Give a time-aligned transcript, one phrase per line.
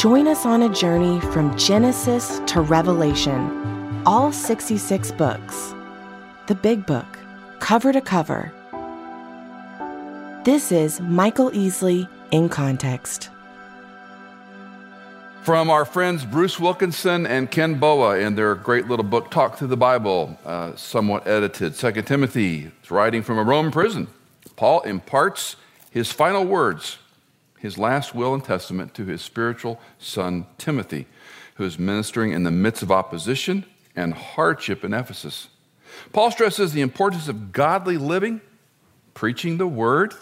[0.00, 5.74] Join us on a journey from Genesis to Revelation, all 66 books,
[6.46, 7.18] the big book,
[7.58, 8.50] cover to cover.
[10.42, 13.28] This is Michael Easley in Context.
[15.42, 19.68] From our friends Bruce Wilkinson and Ken Boa in their great little book, Talk Through
[19.68, 21.74] the Bible, uh, somewhat edited.
[21.76, 24.06] Second Timothy writing from a Roman prison.
[24.56, 25.56] Paul imparts
[25.90, 26.96] his final words
[27.60, 31.06] his last will and testament to his spiritual son Timothy,
[31.54, 35.48] who is ministering in the midst of opposition and hardship in Ephesus.
[36.12, 38.40] Paul stresses the importance of godly living,
[39.12, 40.14] preaching the word,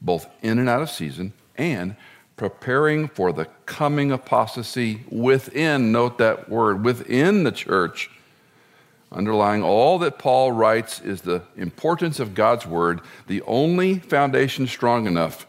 [0.00, 1.94] both in and out of season, and
[2.36, 8.10] preparing for the coming apostasy within, note that word, within the church.
[9.10, 15.06] Underlying all that Paul writes is the importance of God's word, the only foundation strong
[15.06, 15.46] enough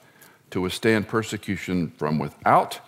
[0.51, 2.79] to withstand persecution from without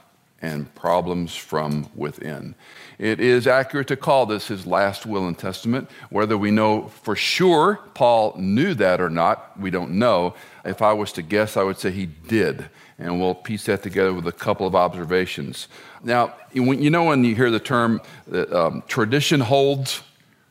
[0.42, 2.56] and problems from within.
[2.98, 5.90] It is accurate to call this his last will and testament.
[6.10, 10.36] Whether we know for sure Paul knew that or not, we don't know.
[10.66, 12.70] If I was to guess, I would say he did.
[12.98, 15.68] And we'll piece that together with a couple of observations.
[16.04, 20.02] Now, you know when you hear the term that um, tradition holds,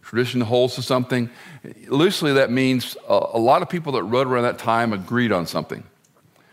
[0.03, 1.31] tradition holds to something,
[1.89, 5.47] loosely that means a, a lot of people that wrote around that time agreed on
[5.47, 5.85] something.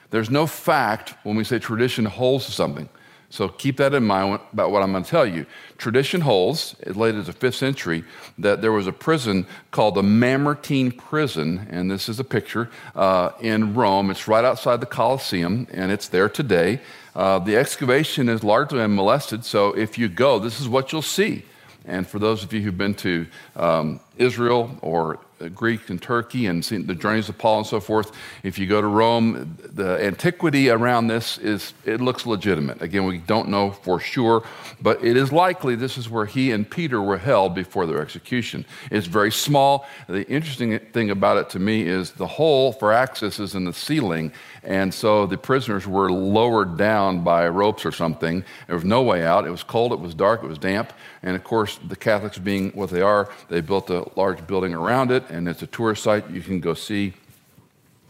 [0.10, 2.90] There's no fact when we say tradition holds to something.
[3.30, 5.46] So keep that in mind about what I'm going to tell you.
[5.78, 8.06] Tradition holds, as late as the fifth century,
[8.38, 13.32] that there was a prison called the Mamertine Prison, and this is a picture uh,
[13.42, 14.12] in Rome.
[14.12, 16.80] It's right outside the Colosseum, and it's there today.
[17.16, 21.44] Uh, the excavation is largely unmolested, so if you go, this is what you'll see.
[21.86, 23.28] And for those of you who've been to
[23.58, 28.12] um, Israel or Uh, Greek and Turkey and the journeys of Paul and so forth.
[28.42, 32.82] If you go to Rome, the antiquity around this is, it looks legitimate.
[32.82, 34.44] Again, we don't know for sure,
[34.82, 38.66] but it is likely this is where he and Peter were held before their execution.
[38.90, 39.86] It's very small.
[40.08, 43.74] The interesting thing about it to me is the hole for access is in the
[43.74, 44.32] ceiling,
[44.68, 48.44] and so the prisoners were lowered down by ropes or something.
[48.68, 49.48] There was no way out.
[49.48, 50.92] It was cold, it was dark, it was damp,
[51.24, 55.10] and of course, the Catholics being what they are, they built a large building around
[55.10, 57.14] it and it's a tourist site you can go see.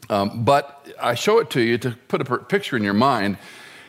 [0.10, 3.38] Um, but I show it to you to put a picture in your mind.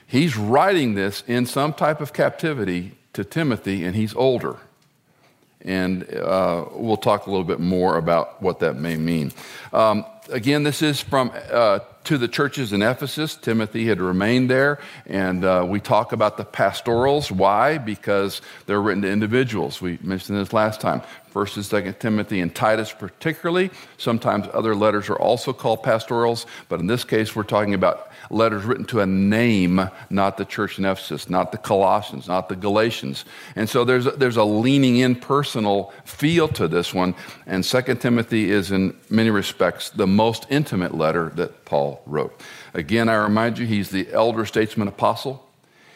[0.07, 4.57] He's writing this in some type of captivity to Timothy, and he's older.
[5.63, 9.33] And uh, we'll talk a little bit more about what that may mean.
[9.73, 13.37] Um, again, this is from uh, to the churches in Ephesus.
[13.37, 17.31] Timothy had remained there, and uh, we talk about the pastorals.
[17.31, 17.79] Why?
[17.79, 19.83] Because they're written to individuals.
[19.83, 21.03] We mentioned this last time.
[21.31, 23.71] First and Second Timothy and Titus, particularly.
[23.99, 28.65] Sometimes other letters are also called pastorals, but in this case, we're talking about letters
[28.65, 33.27] written to a name, not the church in Ephesus, not the Colossians, not the Galatians.
[33.55, 37.15] And so there's a, there's a leaning in personal feel to this one.
[37.47, 42.35] And Second Timothy is, in many respects, the most intimate letter that Paul wrote.
[42.75, 45.49] Again, I remind you, he's the elder statesman apostle.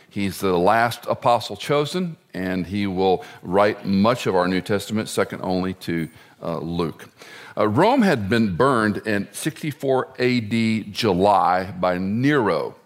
[0.09, 5.41] He's the last apostle chosen, and he will write much of our New Testament, second
[5.43, 6.09] only to
[6.41, 7.09] uh, Luke.
[7.56, 12.77] Uh, Rome had been burned in 64 AD July by Nero.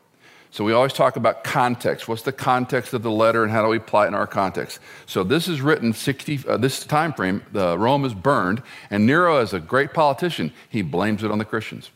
[0.57, 2.09] So we always talk about context.
[2.09, 4.79] What's the context of the letter, and how do we apply it in our context?
[5.05, 6.49] So this is written 60.
[6.49, 10.81] Uh, this time frame, the Rome is burned, and Nero, as a great politician, he
[10.81, 11.91] blames it on the Christians.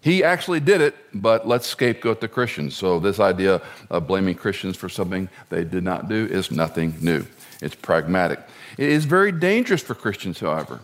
[0.00, 2.74] He actually did it, but let's scapegoat the Christians.
[2.74, 3.60] So, this idea
[3.90, 7.26] of blaming Christians for something they did not do is nothing new.
[7.60, 8.40] It's pragmatic.
[8.78, 10.80] It is very dangerous for Christians, however.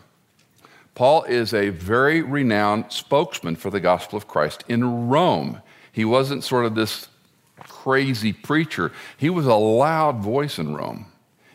[0.95, 5.63] Paul is a very renowned spokesman for the gospel of Christ in Rome.
[5.95, 7.07] He wasn't sort of this
[7.61, 11.07] crazy preacher, he was a loud voice in Rome.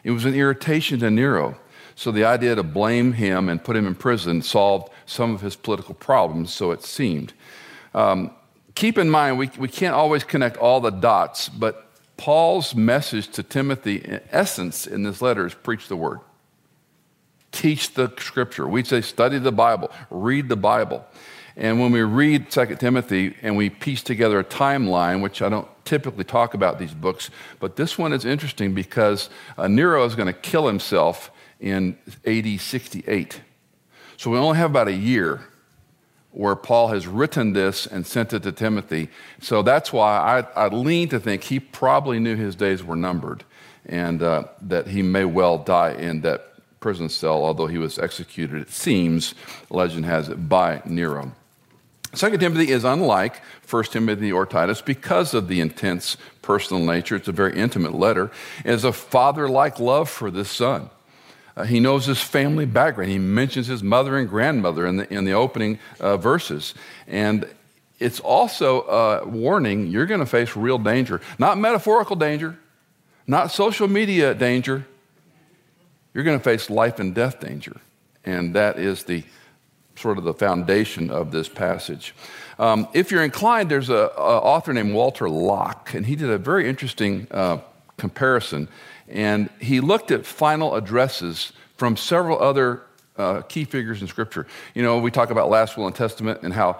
[0.03, 1.59] It was an irritation to Nero.
[1.95, 5.57] So the idea to blame him and put him in prison solved some of his
[5.57, 7.33] political problems, so it seemed.
[7.93, 8.31] Um,
[8.73, 13.43] keep in mind, we, we can't always connect all the dots, but Paul's message to
[13.43, 16.21] Timothy, in essence, in this letter is preach the word.
[17.51, 18.65] Teach the scripture.
[18.65, 21.05] We'd say study the Bible, read the Bible.
[21.55, 25.67] And when we read 2 Timothy and we piece together a timeline, which I don't
[25.85, 27.29] typically talk about these books,
[27.59, 32.59] but this one is interesting because uh, Nero is going to kill himself in AD
[32.59, 33.41] 68.
[34.17, 35.41] So we only have about a year
[36.31, 39.09] where Paul has written this and sent it to Timothy.
[39.41, 43.43] So that's why I, I lean to think he probably knew his days were numbered
[43.85, 46.45] and uh, that he may well die in that
[46.79, 49.35] prison cell, although he was executed, it seems,
[49.69, 51.33] legend has it, by Nero.
[52.13, 57.15] Second Timothy is unlike First Timothy or Titus because of the intense personal nature.
[57.15, 58.31] It's a very intimate letter.
[58.65, 60.89] It is a father-like love for this son.
[61.55, 63.11] Uh, he knows his family background.
[63.11, 66.73] He mentions his mother and grandmother in the, in the opening uh, verses.
[67.07, 67.47] And
[67.99, 71.21] it's also a warning you're going to face real danger.
[71.37, 72.57] Not metaphorical danger,
[73.27, 74.87] not social media danger.
[76.13, 77.79] You're going to face life and death danger.
[78.25, 79.23] And that is the
[79.99, 82.15] sort of the foundation of this passage.
[82.57, 86.67] Um, if you're inclined, there's an author named Walter Lock, and he did a very
[86.69, 87.59] interesting uh,
[87.97, 88.69] comparison.
[89.07, 92.83] And he looked at final addresses from several other
[93.17, 94.47] uh, key figures in Scripture.
[94.73, 96.79] You know, we talk about last will and testament and how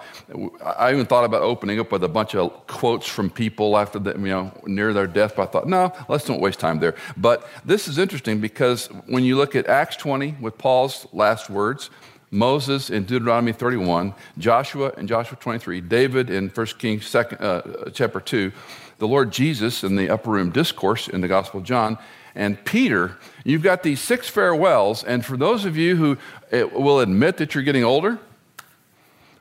[0.64, 4.12] I even thought about opening up with a bunch of quotes from people after the,
[4.12, 5.36] you know near their death.
[5.36, 6.94] But I thought, no, let's don't waste time there.
[7.16, 11.90] But this is interesting because when you look at Acts 20 with Paul's last words,
[12.30, 18.20] Moses in Deuteronomy 31, Joshua in Joshua 23, David in 1 Kings second, uh, chapter
[18.20, 18.52] 2,
[18.98, 21.98] the Lord Jesus in the upper room discourse in the Gospel of John,
[22.34, 25.02] and Peter, you've got these six farewells.
[25.02, 26.18] And for those of you who
[26.52, 28.18] eh, will admit that you're getting older,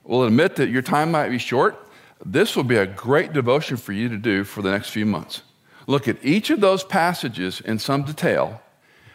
[0.04, 1.78] will admit that your time might be short,
[2.26, 5.44] this will be a great devotion for you to do for the next few months.
[5.88, 8.62] Look at each of those passages in some detail.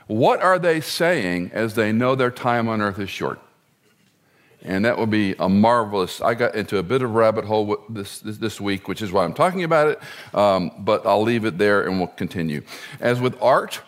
[0.06, 3.40] What are they saying as they know their time on earth is short?
[4.64, 6.22] And that will be a marvelous.
[6.22, 9.12] I got into a bit of a rabbit hole this, this, this week, which is
[9.12, 10.00] why I'm talking about it,
[10.34, 12.62] um, but I'll leave it there and we'll continue.
[12.98, 13.82] As with art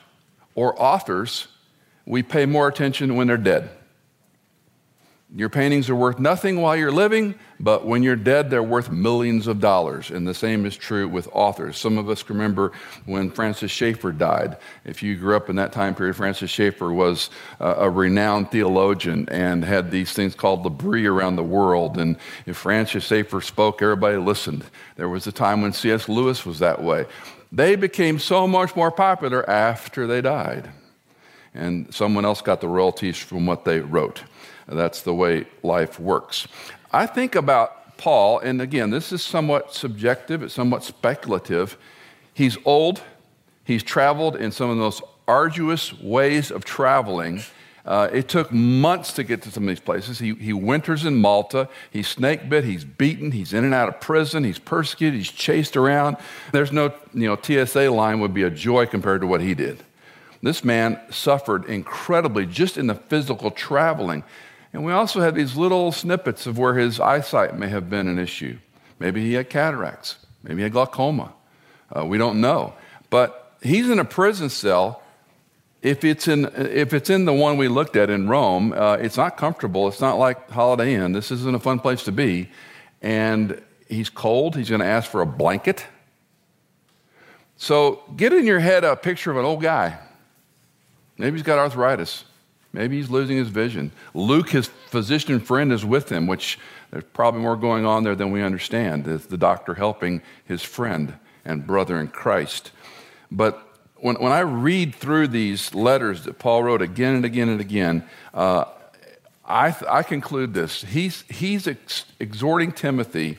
[0.54, 1.48] or authors,
[2.04, 3.70] we pay more attention when they're dead.
[5.34, 9.48] Your paintings are worth nothing while you're living, but when you're dead, they're worth millions
[9.48, 10.12] of dollars.
[10.12, 11.76] And the same is true with authors.
[11.76, 12.70] Some of us remember
[13.06, 14.56] when Francis Schaeffer died.
[14.84, 17.30] If you grew up in that time period, Francis Schaeffer was
[17.60, 21.98] uh, a renowned theologian and had these things called L'Abri around the world.
[21.98, 24.64] And if Francis Schaeffer spoke, everybody listened.
[24.94, 26.08] There was a time when C.S.
[26.08, 27.04] Lewis was that way.
[27.50, 30.70] They became so much more popular after they died.
[31.52, 34.22] And someone else got the royalties from what they wrote.
[34.68, 36.48] That's the way life works.
[36.92, 41.78] I think about Paul, and again, this is somewhat subjective, it's somewhat speculative.
[42.34, 43.02] He's old,
[43.64, 47.42] he's traveled in some of the most arduous ways of traveling.
[47.84, 50.18] Uh, it took months to get to some of these places.
[50.18, 51.68] He, he winters in Malta.
[51.90, 52.64] He's snake bit.
[52.64, 53.30] He's beaten.
[53.30, 54.42] He's in and out of prison.
[54.42, 55.16] He's persecuted.
[55.16, 56.16] He's chased around.
[56.50, 59.84] There's no, you know, TSA line would be a joy compared to what he did.
[60.42, 64.24] This man suffered incredibly just in the physical traveling.
[64.76, 68.18] And we also have these little snippets of where his eyesight may have been an
[68.18, 68.58] issue.
[68.98, 71.32] Maybe he had cataracts, maybe he had glaucoma.
[71.90, 72.74] Uh, we don't know.
[73.08, 75.00] But he's in a prison cell.
[75.80, 79.16] If it's in, if it's in the one we looked at in Rome, uh, it's
[79.16, 79.88] not comfortable.
[79.88, 81.12] It's not like Holiday Inn.
[81.12, 82.50] This isn't a fun place to be.
[83.00, 84.56] And he's cold.
[84.56, 85.86] He's going to ask for a blanket.
[87.56, 89.98] So get in your head a picture of an old guy.
[91.16, 92.24] Maybe he's got arthritis.
[92.76, 93.90] Maybe he's losing his vision.
[94.12, 96.58] Luke, his physician friend, is with him, which
[96.90, 99.08] there's probably more going on there than we understand.
[99.08, 101.14] Is the doctor helping his friend
[101.46, 102.72] and brother in Christ.
[103.32, 103.66] But
[103.96, 108.04] when, when I read through these letters that Paul wrote again and again and again,
[108.34, 108.66] uh,
[109.42, 110.82] I, I conclude this.
[110.82, 113.38] He's, he's ex- exhorting Timothy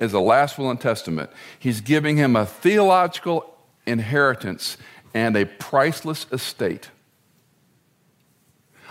[0.00, 1.28] as a last will and testament.
[1.58, 3.54] He's giving him a theological
[3.86, 4.78] inheritance
[5.12, 6.88] and a priceless estate.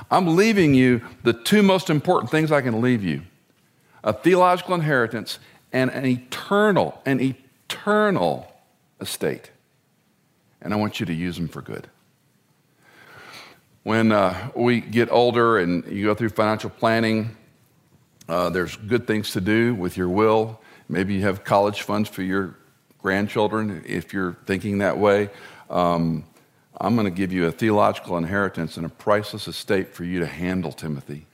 [0.09, 3.21] I'm leaving you the two most important things I can leave you
[4.03, 5.37] a theological inheritance
[5.71, 8.51] and an eternal, an eternal
[8.99, 9.51] estate.
[10.61, 11.87] And I want you to use them for good.
[13.83, 17.35] When uh, we get older and you go through financial planning,
[18.27, 20.59] uh, there's good things to do with your will.
[20.87, 22.55] Maybe you have college funds for your
[23.01, 25.29] grandchildren if you're thinking that way.
[25.69, 26.25] Um,
[26.79, 30.25] I'm going to give you a theological inheritance and a priceless estate for you to
[30.25, 31.25] handle, Timothy.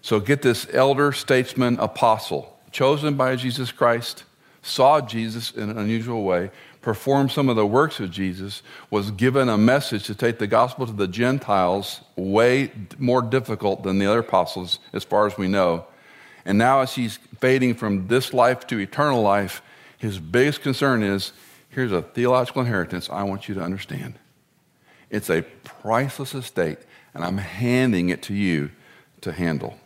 [0.00, 4.24] So get this elder, statesman, apostle, chosen by Jesus Christ,
[4.62, 9.48] saw Jesus in an unusual way, performed some of the works of Jesus, was given
[9.48, 14.18] a message to take the gospel to the Gentiles, way more difficult than the other
[14.18, 15.86] apostles, as far as we know.
[16.44, 19.62] And now, as he's fading from this life to eternal life,
[19.96, 21.32] His biggest concern is
[21.74, 24.14] here's a theological inheritance I want you to understand.
[25.10, 26.78] It's a priceless estate,
[27.12, 28.70] and I'm handing it to you
[29.20, 29.78] to handle.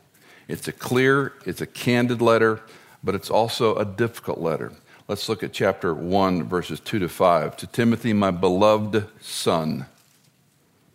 [0.46, 2.60] It's a clear, it's a candid letter,
[3.02, 4.72] but it's also a difficult letter.
[5.06, 7.56] Let's look at chapter 1, verses 2 to 5.
[7.58, 9.86] To Timothy, my beloved son,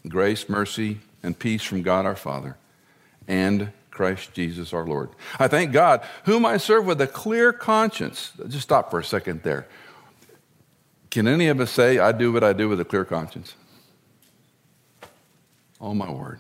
[0.08, 2.56] grace, mercy, and peace from God our Father
[3.28, 5.10] and Christ Jesus our Lord.
[5.40, 8.34] I thank God, whom I serve with a clear conscience.
[8.48, 9.68] Just stop for a second there.
[11.14, 13.54] Can any of us say, I do what I do with a clear conscience?
[15.80, 16.40] Oh, my word.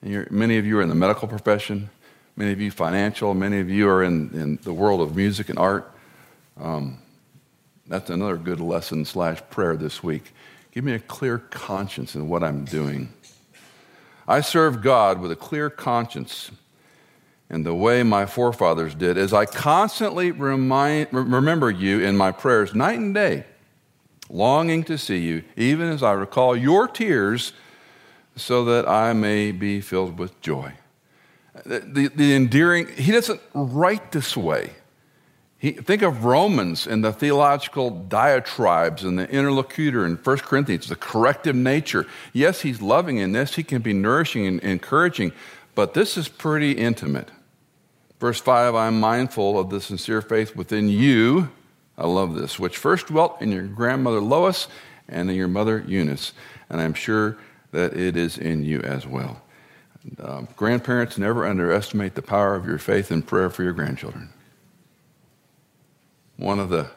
[0.00, 1.90] many of you are in the medical profession,
[2.34, 5.58] many of you financial, many of you are in, in the world of music and
[5.58, 5.92] art.
[6.58, 6.96] Um,
[7.86, 10.32] that's another good lesson slash prayer this week.
[10.72, 13.12] Give me a clear conscience in what I'm doing.
[14.26, 16.50] I serve God with a clear conscience
[17.48, 22.74] in the way my forefathers did as I constantly remind, remember you in my prayers
[22.74, 23.44] night and day,
[24.28, 27.52] longing to see you, even as I recall your tears,
[28.34, 30.72] so that I may be filled with joy.
[31.64, 34.72] The, the, the endearing, he doesn't write this way.
[35.58, 40.96] He, think of Romans and the theological diatribes and the interlocutor in 1 Corinthians, the
[40.96, 42.06] corrective nature.
[42.34, 45.32] Yes, he's loving in this, he can be nourishing and encouraging,
[45.74, 47.30] but this is pretty intimate.
[48.18, 51.50] Verse 5 I am mindful of the sincere faith within you.
[51.98, 54.68] I love this, which first dwelt in your grandmother Lois
[55.08, 56.32] and in your mother Eunice.
[56.68, 57.38] And I'm sure
[57.72, 59.42] that it is in you as well.
[60.20, 64.30] Um, grandparents, never underestimate the power of your faith and prayer for your grandchildren
[66.36, 66.90] one of the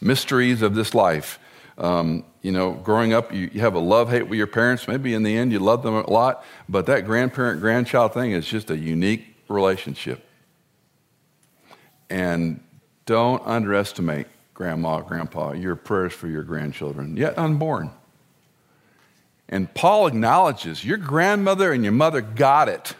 [0.00, 1.38] mysteries of this life.
[1.78, 4.88] Um, you know, growing up, you, you have a love hate with your parents.
[4.88, 8.46] Maybe in the end, you love them a lot, but that grandparent grandchild thing is
[8.46, 10.26] just a unique relationship.
[12.10, 12.60] And
[13.06, 17.90] don't underestimate grandma, grandpa, your prayers for your grandchildren, yet unborn.
[19.48, 22.94] And Paul acknowledges your grandmother and your mother got it,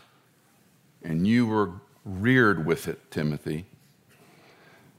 [1.02, 1.72] and you were
[2.04, 3.66] reared with it, Timothy.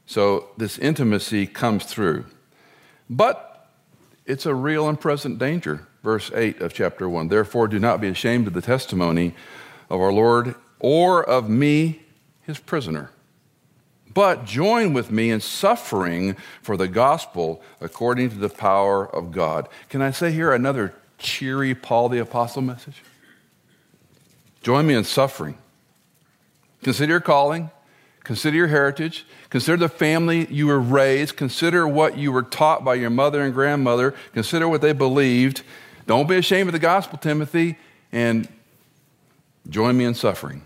[0.06, 2.26] So this intimacy comes through.
[3.10, 3.70] But
[4.26, 5.88] it's a real and present danger.
[6.04, 9.34] Verse 8 of chapter 1 Therefore, do not be ashamed of the testimony
[9.90, 12.04] of our Lord or of me,
[12.42, 13.12] his prisoner.
[14.12, 19.70] But join with me in suffering for the gospel according to the power of God.
[19.90, 23.04] Can I say here another cheery Paul the Apostle message?
[24.64, 25.58] Join me in suffering.
[26.84, 27.70] Consider your calling
[28.24, 29.26] Consider your heritage.
[29.50, 31.36] Consider the family you were raised.
[31.36, 34.14] Consider what you were taught by your mother and grandmother.
[34.34, 35.64] Consider what they believed.
[36.06, 37.78] Don't be ashamed of the gospel, Timothy,
[38.12, 38.48] and
[39.68, 40.66] join me in suffering.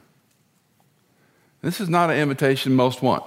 [1.61, 3.23] This is not an invitation most want.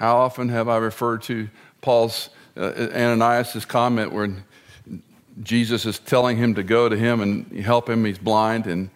[0.00, 1.50] How often have I referred to
[1.82, 4.30] Paul's, uh, Ananias' comment where
[5.42, 8.06] Jesus is telling him to go to him and help him?
[8.06, 8.88] He's blind, and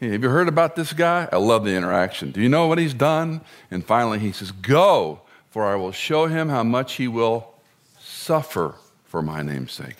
[0.00, 1.28] have you heard about this guy?
[1.32, 2.30] I love the interaction.
[2.30, 3.40] Do you know what he's done?
[3.72, 7.52] And finally, he says, Go, for I will show him how much he will
[7.98, 9.96] suffer for my name's sake.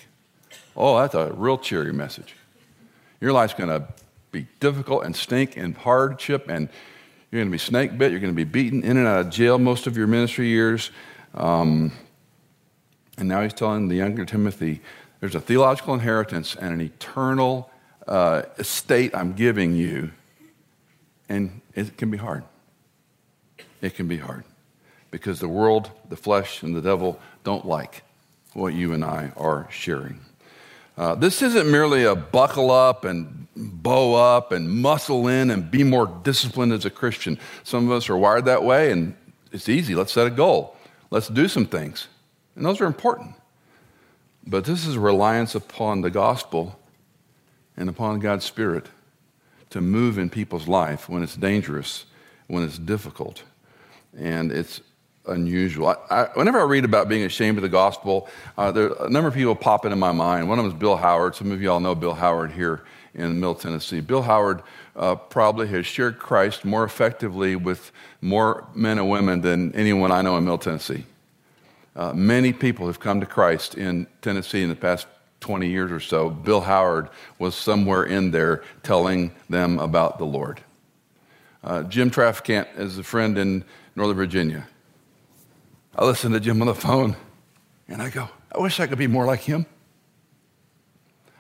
[0.76, 2.36] Oh, that's a real cheery message.
[3.20, 3.88] Your life's going to
[4.30, 6.68] be difficult and stink and hardship, and
[7.32, 8.10] you're going to be snake bit.
[8.10, 10.90] You're going to be beaten in and out of jail most of your ministry years.
[11.34, 11.90] Um,
[13.16, 14.82] and now he's telling the younger Timothy
[15.20, 17.70] there's a theological inheritance and an eternal
[18.06, 20.10] uh, estate I'm giving you.
[21.28, 22.44] And it can be hard.
[23.80, 24.44] It can be hard
[25.10, 28.02] because the world, the flesh, and the devil don't like
[28.52, 30.20] what you and I are sharing.
[31.02, 35.82] Uh, this isn't merely a buckle up and bow up and muscle in and be
[35.82, 37.40] more disciplined as a Christian.
[37.64, 39.16] Some of us are wired that way, and
[39.50, 39.96] it's easy.
[39.96, 40.76] Let's set a goal.
[41.10, 42.06] Let's do some things.
[42.54, 43.34] And those are important.
[44.46, 46.78] But this is reliance upon the gospel
[47.76, 48.86] and upon God's Spirit
[49.70, 52.06] to move in people's life when it's dangerous,
[52.46, 53.42] when it's difficult,
[54.16, 54.80] and it's
[55.26, 55.88] unusual.
[55.88, 59.28] I, I, whenever I read about being ashamed of the gospel, uh, there a number
[59.28, 60.48] of people pop into my mind.
[60.48, 61.34] One of them is Bill Howard.
[61.34, 62.82] Some of you all know Bill Howard here
[63.14, 64.00] in Middle Tennessee.
[64.00, 64.62] Bill Howard
[64.96, 70.22] uh, probably has shared Christ more effectively with more men and women than anyone I
[70.22, 71.04] know in Middle Tennessee.
[71.94, 75.06] Uh, many people have come to Christ in Tennessee in the past
[75.42, 80.60] 20 years or so, Bill Howard was somewhere in there telling them about the Lord.
[81.62, 83.64] Uh, Jim Traficant is a friend in
[83.94, 84.66] Northern Virginia.
[85.94, 87.16] I listen to Jim on the phone
[87.88, 89.66] and I go, I wish I could be more like him.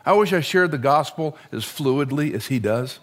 [0.04, 2.98] I wish I shared the gospel as fluidly as he does.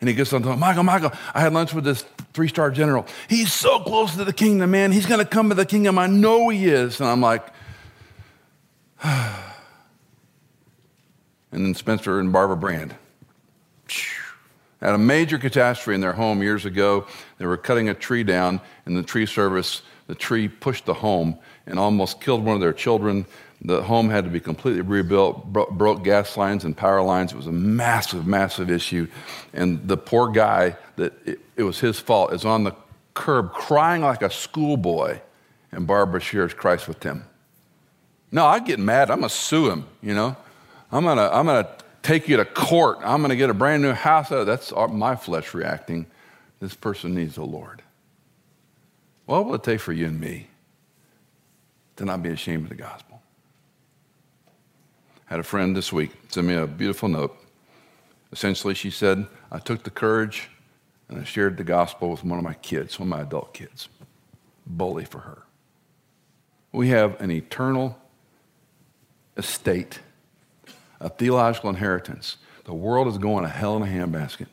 [0.00, 3.06] And he gets on to Michael, Michael, I had lunch with this three star general.
[3.28, 4.92] He's so close to the kingdom, man.
[4.92, 5.98] He's going to come to the kingdom.
[5.98, 7.00] I know he is.
[7.00, 7.46] And I'm like,
[9.02, 9.24] and
[11.50, 12.94] then Spencer and Barbara Brand.
[14.80, 17.06] Had a major catastrophe in their home years ago.
[17.38, 19.82] They were cutting a tree down in the tree service.
[20.06, 23.26] The tree pushed the home and almost killed one of their children.
[23.62, 27.32] The home had to be completely rebuilt, bro- broke gas lines and power lines.
[27.32, 29.08] It was a massive, massive issue.
[29.54, 32.72] And the poor guy, that it, it was his fault, is on the
[33.14, 35.20] curb crying like a schoolboy.
[35.72, 37.24] And Barbara shares Christ with him.
[38.30, 39.10] No, I get mad.
[39.10, 40.36] I'm going to sue him, you know.
[40.92, 41.68] I'm going to I'm gonna
[42.06, 42.98] take you to court.
[43.02, 46.06] I'm going to get a brand new house That's my flesh reacting.
[46.60, 47.82] This person needs the Lord.
[49.26, 50.46] What will it take for you and me
[51.96, 53.20] to not be ashamed of the gospel?
[55.28, 57.36] I had a friend this week send me a beautiful note.
[58.30, 60.48] Essentially, she said, I took the courage
[61.08, 63.88] and I shared the gospel with one of my kids, one of my adult kids.
[64.64, 65.42] Bully for her.
[66.70, 67.98] We have an eternal
[69.36, 70.00] estate,
[71.06, 72.36] a theological inheritance.
[72.64, 74.48] The world is going to hell in a handbasket.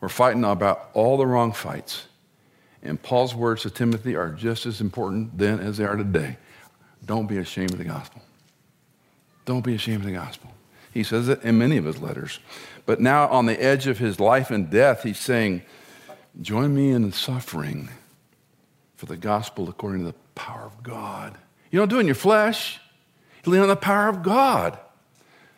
[0.00, 2.08] We're fighting about all the wrong fights.
[2.82, 6.36] And Paul's words to Timothy are just as important then as they are today.
[7.06, 8.20] Don't be ashamed of the gospel.
[9.44, 10.52] Don't be ashamed of the gospel.
[10.92, 12.40] He says it in many of his letters.
[12.84, 15.62] But now, on the edge of his life and death, he's saying,
[16.40, 17.88] Join me in suffering
[18.96, 21.38] for the gospel according to the power of God.
[21.70, 22.80] You don't do it in your flesh,
[23.44, 24.76] you lean on the power of God.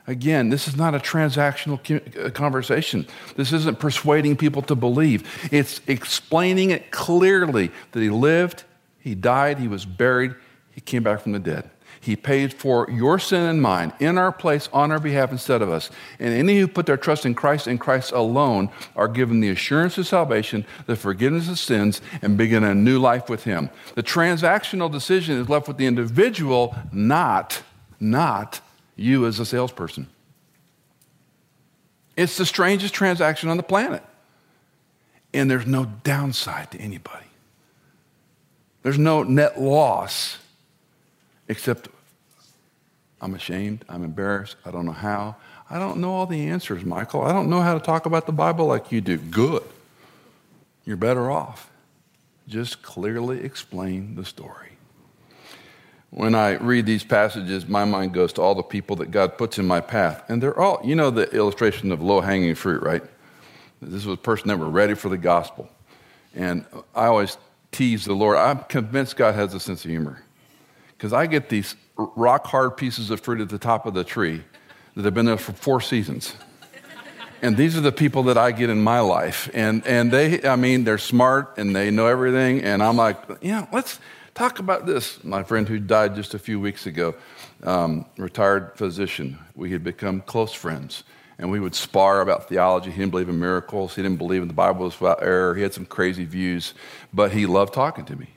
[0.06, 3.06] Again, this is not a transactional uh, conversation.
[3.36, 5.48] This isn't persuading people to believe.
[5.50, 8.64] It's explaining it clearly that he lived,
[8.98, 10.34] he died, he was buried,
[10.72, 11.70] he came back from the dead.
[12.00, 15.70] He paid for your sin and mine in our place, on our behalf, instead of
[15.70, 15.88] us.
[16.18, 19.96] And any who put their trust in Christ and Christ alone are given the assurance
[19.96, 23.70] of salvation, the forgiveness of sins, and begin a new life with Him.
[23.94, 27.62] The transactional decision is left with the individual, not,
[27.98, 28.60] not
[28.96, 30.08] you as a salesperson.
[32.16, 34.02] It's the strangest transaction on the planet.
[35.32, 37.26] And there's no downside to anybody.
[38.82, 40.38] There's no net loss
[41.48, 41.88] except
[43.20, 45.36] I'm ashamed, I'm embarrassed, I don't know how.
[45.70, 47.22] I don't know all the answers, Michael.
[47.22, 49.16] I don't know how to talk about the Bible like you do.
[49.16, 49.62] Good.
[50.84, 51.70] You're better off.
[52.46, 54.73] Just clearly explain the story.
[56.14, 59.58] When I read these passages, my mind goes to all the people that God puts
[59.58, 60.22] in my path.
[60.28, 63.02] And they're all, you know, the illustration of low hanging fruit, right?
[63.82, 65.68] This was a person that were ready for the gospel.
[66.32, 67.36] And I always
[67.72, 68.36] tease the Lord.
[68.36, 70.22] I'm convinced God has a sense of humor.
[70.96, 74.44] Because I get these rock hard pieces of fruit at the top of the tree
[74.94, 76.36] that have been there for four seasons.
[77.42, 79.50] And these are the people that I get in my life.
[79.52, 82.62] And, and they, I mean, they're smart and they know everything.
[82.62, 83.98] And I'm like, yeah, let's
[84.34, 85.22] talk about this.
[85.24, 87.14] My friend who died just a few weeks ago,
[87.62, 91.04] um, retired physician, we had become close friends.
[91.36, 92.92] And we would spar about theology.
[92.92, 93.96] He didn't believe in miracles.
[93.96, 95.54] He didn't believe in the Bible was without error.
[95.56, 96.74] He had some crazy views,
[97.12, 98.28] but he loved talking to me.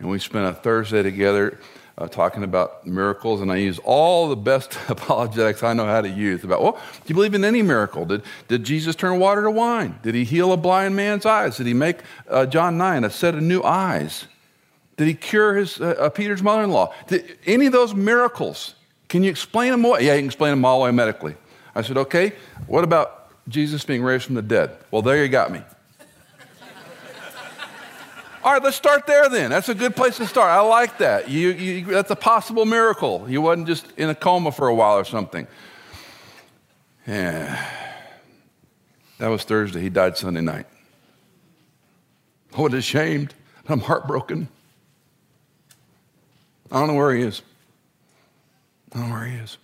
[0.00, 1.60] And we spent a Thursday together
[1.98, 6.08] uh, talking about miracles, and I use all the best apologetics I know how to
[6.08, 8.04] use about, well, do you believe in any miracle?
[8.04, 9.98] Did, did Jesus turn water to wine?
[10.02, 11.56] Did he heal a blind man's eyes?
[11.56, 14.26] Did he make, uh, John 9, a set of new eyes?
[14.96, 16.94] Did he cure his, uh, uh Peter's mother in law?
[17.46, 18.74] Any of those miracles,
[19.08, 20.06] can you explain them away?
[20.06, 21.36] Yeah, you can explain them all away medically.
[21.74, 22.32] I said, okay,
[22.66, 24.76] what about Jesus being raised from the dead?
[24.90, 25.62] Well, there you got me.
[28.44, 29.50] All right, let's start there then.
[29.50, 30.50] That's a good place to start.
[30.50, 31.28] I like that.
[31.28, 33.24] You, you, that's a possible miracle.
[33.24, 35.46] He wasn't just in a coma for a while or something.
[37.06, 37.64] Yeah.
[39.18, 39.80] That was Thursday.
[39.80, 40.66] He died Sunday night.
[42.54, 43.34] What a ashamed.
[43.68, 44.48] I'm heartbroken.
[46.72, 47.42] I don't know where he is.
[48.92, 49.56] I don't know where he is.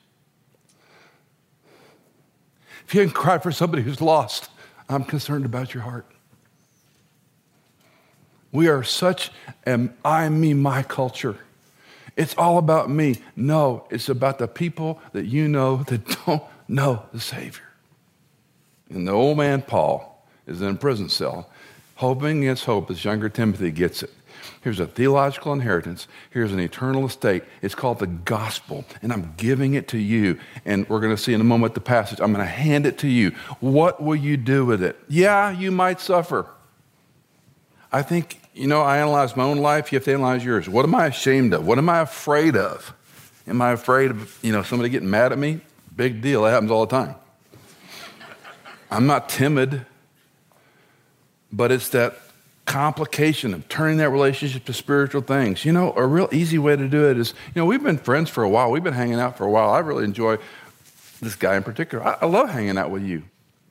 [2.87, 4.51] If you can cry for somebody who's lost,
[4.88, 6.07] I'm concerned about your heart.
[8.52, 9.30] We are such
[9.64, 11.38] an I, me, my culture.
[12.16, 13.16] It's all about me.
[13.37, 17.62] No, it's about the people that you know that don't know the Savior.
[18.90, 21.48] And the old man Paul is in a prison cell,
[21.96, 24.12] hoping against hope as younger Timothy gets it.
[24.62, 26.08] Here's a theological inheritance.
[26.30, 27.44] Here's an eternal estate.
[27.62, 30.38] It's called the gospel, and I'm giving it to you.
[30.64, 32.20] And we're going to see in a moment the passage.
[32.20, 33.30] I'm going to hand it to you.
[33.61, 34.98] What will you do with it?
[35.08, 36.48] Yeah, you might suffer.
[37.90, 39.92] I think, you know, I analyze my own life.
[39.92, 40.68] You have to analyze yours.
[40.68, 41.66] What am I ashamed of?
[41.66, 42.94] What am I afraid of?
[43.46, 45.61] Am I afraid of, you know, somebody getting mad at me?
[45.96, 46.42] Big deal.
[46.42, 47.14] That happens all the time.
[48.90, 49.87] I'm not timid,
[51.53, 52.18] but it's that
[52.64, 55.64] complication of turning that relationship to spiritual things.
[55.64, 58.29] You know, a real easy way to do it is, you know, we've been friends
[58.29, 58.70] for a while.
[58.70, 59.70] We've been hanging out for a while.
[59.70, 60.37] I really enjoy
[61.20, 62.07] this guy in particular.
[62.07, 63.22] I, I love hanging out with you.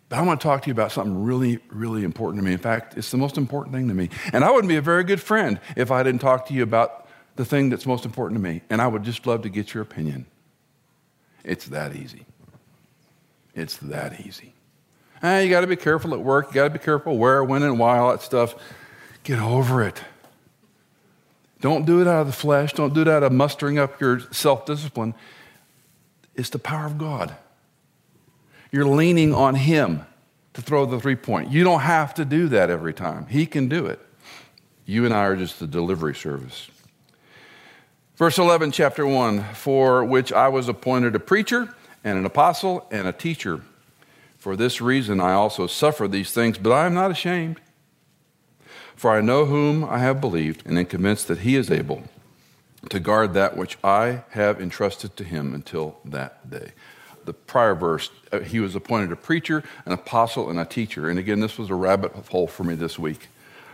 [0.10, 2.54] But I want to talk to you about something really, really important to me.
[2.54, 4.10] In fact, it's the most important thing to me.
[4.32, 7.08] And I wouldn't be a very good friend if I didn't talk to you about
[7.36, 8.62] the thing that's most important to me.
[8.70, 10.26] And I would just love to get your opinion.
[11.44, 12.26] It's that easy.
[13.54, 14.54] It's that easy.
[15.24, 16.48] Eh, you got to be careful at work.
[16.50, 18.56] You got to be careful where, when, and why, all that stuff.
[19.24, 20.02] Get over it.
[21.60, 22.74] Don't do it out of the flesh.
[22.74, 25.16] Don't do it out of mustering up your self discipline.
[26.36, 27.36] It's the power of God.
[28.72, 30.06] You're leaning on Him
[30.54, 31.52] to throw the three point.
[31.52, 34.00] You don't have to do that every time, He can do it.
[34.86, 36.70] You and I are just the delivery service.
[38.16, 43.08] Verse 11, chapter 1 For which I was appointed a preacher and an apostle and
[43.08, 43.62] a teacher.
[44.38, 47.60] For this reason I also suffer these things, but I am not ashamed.
[48.96, 52.04] For I know whom I have believed, and am convinced that he is able
[52.90, 56.72] to guard that which I have entrusted to him until that day.
[57.28, 61.10] The prior verse, uh, he was appointed a preacher, an apostle, and a teacher.
[61.10, 63.28] And again, this was a rabbit hole for me this week.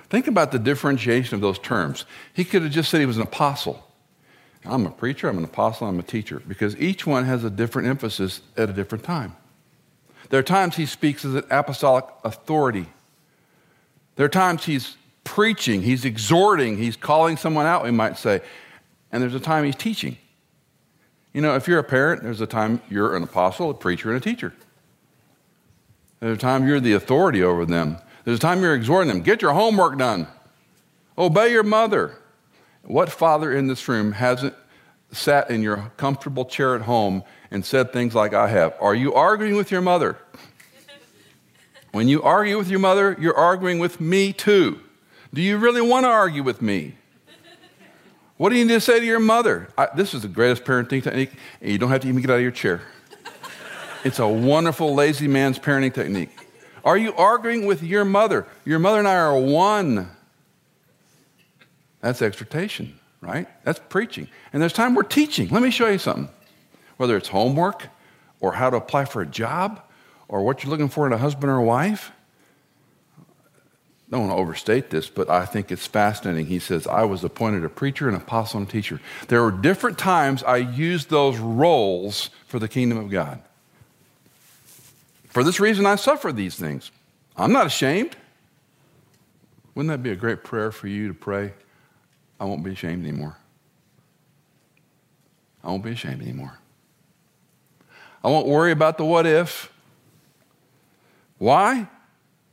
[0.10, 2.06] Think about the differentiation of those terms.
[2.34, 3.88] He could have just said he was an apostle.
[4.66, 7.88] I'm a preacher, I'm an apostle, I'm a teacher, because each one has a different
[7.88, 9.36] emphasis at a different time.
[10.32, 12.88] There are times he speaks as an apostolic authority.
[14.16, 18.42] There are times he's preaching, he's exhorting, he's calling someone out, we might say.
[19.12, 20.18] And there's a time he's teaching.
[21.34, 24.18] You know, if you're a parent, there's a time you're an apostle, a preacher, and
[24.18, 24.54] a teacher.
[26.20, 27.98] There's a time you're the authority over them.
[28.24, 29.22] There's a time you're exhorting them.
[29.22, 30.28] Get your homework done.
[31.18, 32.18] Obey your mother.
[32.84, 34.54] What father in this room hasn't
[35.12, 38.76] sat in your comfortable chair at home and said things like I have?
[38.80, 40.18] Are you arguing with your mother?
[41.92, 44.80] When you argue with your mother, you're arguing with me too.
[45.34, 46.96] Do you really want to argue with me?
[48.38, 49.70] What do you need to say to your mother?
[49.78, 52.38] I, this is the greatest parenting technique, and you don't have to even get out
[52.38, 52.82] of your chair.
[54.04, 56.30] It's a wonderful lazy man's parenting technique.
[56.84, 58.46] Are you arguing with your mother?
[58.66, 60.10] Your mother and I are one.
[62.02, 63.48] That's exhortation, right?
[63.64, 64.28] That's preaching.
[64.52, 65.48] And there's time we're teaching.
[65.50, 66.28] Let me show you something.
[66.98, 67.88] Whether it's homework
[68.42, 69.82] or how to apply for a job
[70.28, 72.12] or what you're looking for in a husband or a wife,
[74.14, 76.46] don't want to overstate this, but I think it's fascinating.
[76.46, 79.02] He says, I was appointed a preacher, an apostle, and teacher.
[79.28, 83.42] There were different times I used those roles for the kingdom of God.
[85.30, 86.92] For this reason, I suffer these things.
[87.36, 88.16] I'm not ashamed.
[89.74, 91.54] Wouldn't that be a great prayer for you to pray?
[92.40, 93.36] I won't be ashamed anymore.
[95.64, 96.60] I won't be ashamed anymore.
[98.24, 99.74] I won't worry about the what if.
[101.40, 101.88] Why?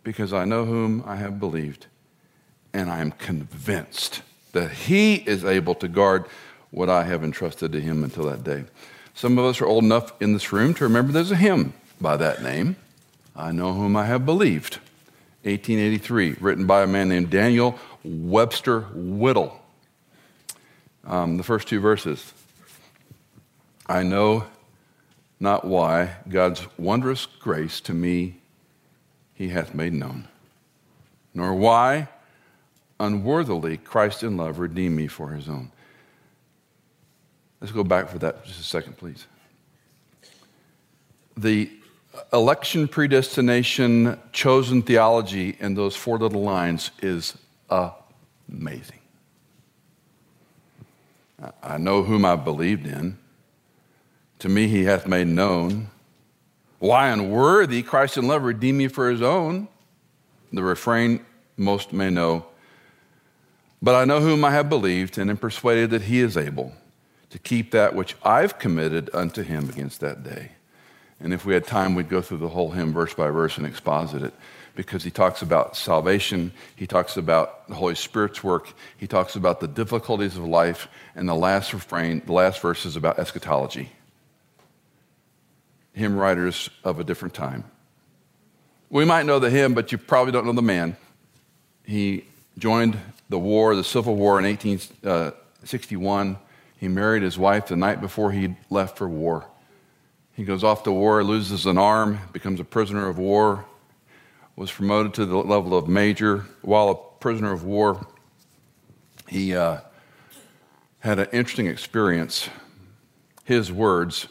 [0.02, 1.86] Because I know whom I have believed,
[2.72, 6.24] and I am convinced that He is able to guard
[6.70, 8.64] what I have entrusted to Him until that day.
[9.14, 12.16] Some of us are old enough in this room to remember there's a hymn by
[12.16, 12.76] that name.
[13.36, 14.78] I know whom I have believed.
[15.42, 19.60] 1883, written by a man named Daniel Webster Whittle.
[21.04, 22.34] Um, the first two verses.
[23.86, 24.44] I know
[25.40, 28.36] not why God's wondrous grace to me
[29.40, 30.28] he hath made known,
[31.32, 32.06] nor why
[33.00, 35.72] unworthily Christ in love redeemed me for his own.
[37.58, 39.26] Let's go back for that just a second, please.
[41.38, 41.70] The
[42.34, 47.38] election predestination chosen theology in those four little lines is
[47.70, 49.00] amazing.
[51.62, 53.16] I know whom I believed in.
[54.40, 55.88] To me, he hath made known
[56.80, 59.68] why unworthy Christ in love redeemed me for his own?
[60.50, 61.24] The refrain
[61.56, 62.46] most may know.
[63.82, 66.72] But I know whom I have believed and am persuaded that he is able
[67.28, 70.52] to keep that which I've committed unto him against that day.
[71.20, 73.66] And if we had time, we'd go through the whole hymn verse by verse and
[73.66, 74.32] exposit it
[74.74, 79.60] because he talks about salvation, he talks about the Holy Spirit's work, he talks about
[79.60, 83.90] the difficulties of life, and the last refrain, the last verse is about eschatology
[85.92, 87.64] hymn writers of a different time.
[88.88, 90.96] We might know the hymn, but you probably don't know the man.
[91.84, 92.24] He
[92.58, 92.98] joined
[93.28, 96.38] the war, the Civil War in 1861.
[96.78, 99.46] He married his wife the night before he left for war.
[100.32, 103.66] He goes off to war, loses an arm, becomes a prisoner of war,
[104.56, 106.46] was promoted to the level of major.
[106.62, 108.06] While a prisoner of war,
[109.28, 109.80] he uh,
[111.00, 112.48] had an interesting experience.
[113.44, 114.28] His words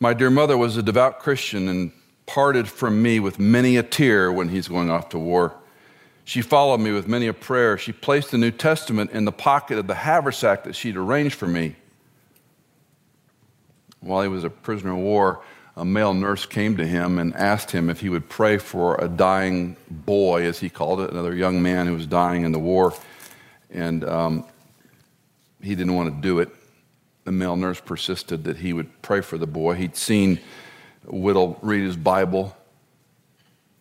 [0.00, 1.92] my dear mother was a devout Christian and
[2.24, 5.54] parted from me with many a tear when he's going off to war.
[6.24, 7.76] She followed me with many a prayer.
[7.76, 11.46] She placed the New Testament in the pocket of the haversack that she'd arranged for
[11.46, 11.76] me.
[14.00, 15.42] While he was a prisoner of war,
[15.76, 19.08] a male nurse came to him and asked him if he would pray for a
[19.08, 22.94] dying boy, as he called it, another young man who was dying in the war.
[23.70, 24.44] And um,
[25.60, 26.48] he didn't want to do it.
[27.24, 29.74] The male nurse persisted that he would pray for the boy.
[29.74, 30.40] He'd seen
[31.04, 32.56] Whittle read his Bible.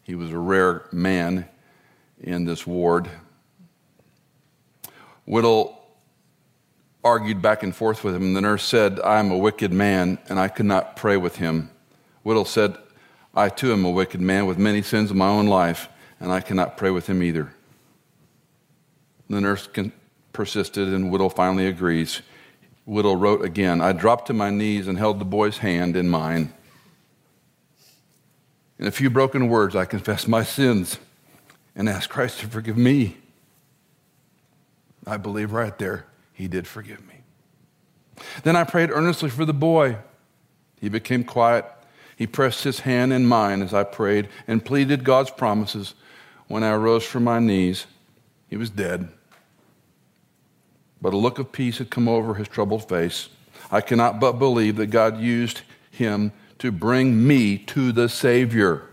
[0.04, 1.48] He was a rare man
[2.20, 3.10] in this ward.
[5.26, 5.80] Whittle
[7.04, 8.34] argued back and forth with him.
[8.34, 11.70] The nurse said, I am a wicked man, and I could not pray with him.
[12.24, 12.76] Whittle said,
[13.34, 15.88] I too am a wicked man with many sins of my own life,
[16.20, 17.54] and I cannot pray with him either.
[19.30, 19.70] The nurse
[20.34, 22.22] persisted, and Whittle finally agrees.
[22.90, 26.52] Whittle wrote again I dropped to my knees and held the boy's hand in mine.
[28.80, 30.98] In a few broken words, I confessed my sins
[31.76, 33.18] and asked Christ to forgive me.
[35.06, 37.16] I believe right there, He did forgive me.
[38.42, 39.98] Then I prayed earnestly for the boy.
[40.82, 41.66] He became quiet.
[42.16, 45.94] He pressed his hand in mine as I prayed and pleaded God's promises.
[46.48, 47.86] When I arose from my knees,
[48.48, 49.10] he was dead.
[51.02, 53.30] But a look of peace had come over his troubled face.
[53.72, 58.84] I cannot but believe that God used him to bring me to the Savior.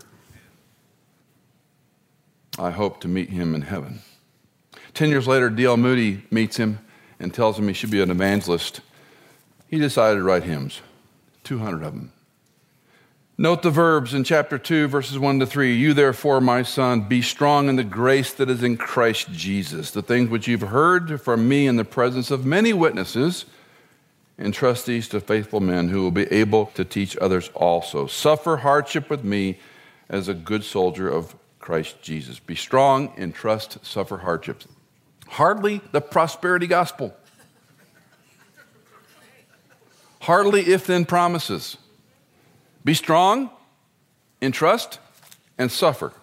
[2.57, 3.99] I hope to meet him in heaven.
[4.93, 5.77] Ten years later, D.L.
[5.77, 6.79] Moody meets him
[7.19, 8.81] and tells him he should be an evangelist.
[9.67, 10.81] He decided to write hymns,
[11.43, 12.11] 200 of them.
[13.39, 15.75] Note the verbs in chapter 2, verses 1 to 3.
[15.75, 19.91] You, therefore, my son, be strong in the grace that is in Christ Jesus.
[19.91, 23.45] The things which you've heard from me in the presence of many witnesses,
[24.39, 28.07] entrust these to faithful men who will be able to teach others also.
[28.07, 29.59] Suffer hardship with me
[30.09, 32.39] as a good soldier of Christ Jesus.
[32.39, 34.67] Be strong, entrust, suffer hardships.
[35.27, 37.15] Hardly the prosperity gospel.
[40.21, 41.77] Hardly if then promises.
[42.87, 43.49] Be strong,
[44.41, 44.99] entrust,
[45.57, 46.13] and suffer.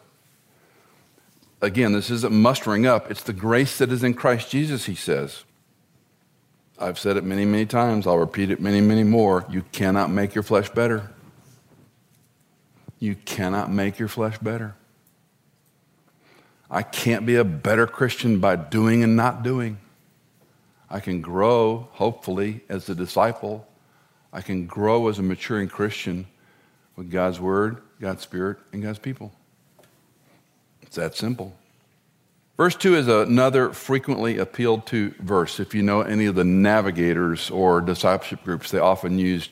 [1.61, 5.45] Again, this isn't mustering up, it's the grace that is in Christ Jesus, he says.
[6.79, 8.07] I've said it many, many times.
[8.07, 9.45] I'll repeat it many, many more.
[9.51, 11.11] You cannot make your flesh better.
[12.99, 14.75] You cannot make your flesh better.
[16.71, 19.77] I can't be a better Christian by doing and not doing.
[20.89, 23.69] I can grow, hopefully, as a disciple.
[24.33, 26.27] I can grow as a maturing Christian
[26.97, 29.33] with God's Word, God's Spirit, and God's people.
[30.83, 31.57] It's that simple.
[32.57, 35.59] Verse 2 is another frequently appealed to verse.
[35.59, 39.49] If you know any of the navigators or discipleship groups, they often use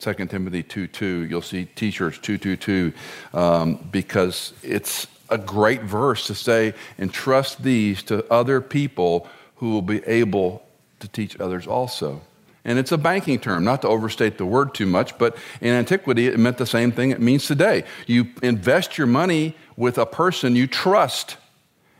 [0.00, 1.06] 2 Timothy 2 2.
[1.30, 2.92] You'll see t shirts 222
[3.32, 9.82] um, because it's a great verse to say, entrust these to other people who will
[9.82, 10.62] be able
[11.00, 12.20] to teach others also.
[12.66, 16.26] And it's a banking term, not to overstate the word too much, but in antiquity
[16.26, 17.84] it meant the same thing it means today.
[18.08, 21.36] You invest your money with a person you trust,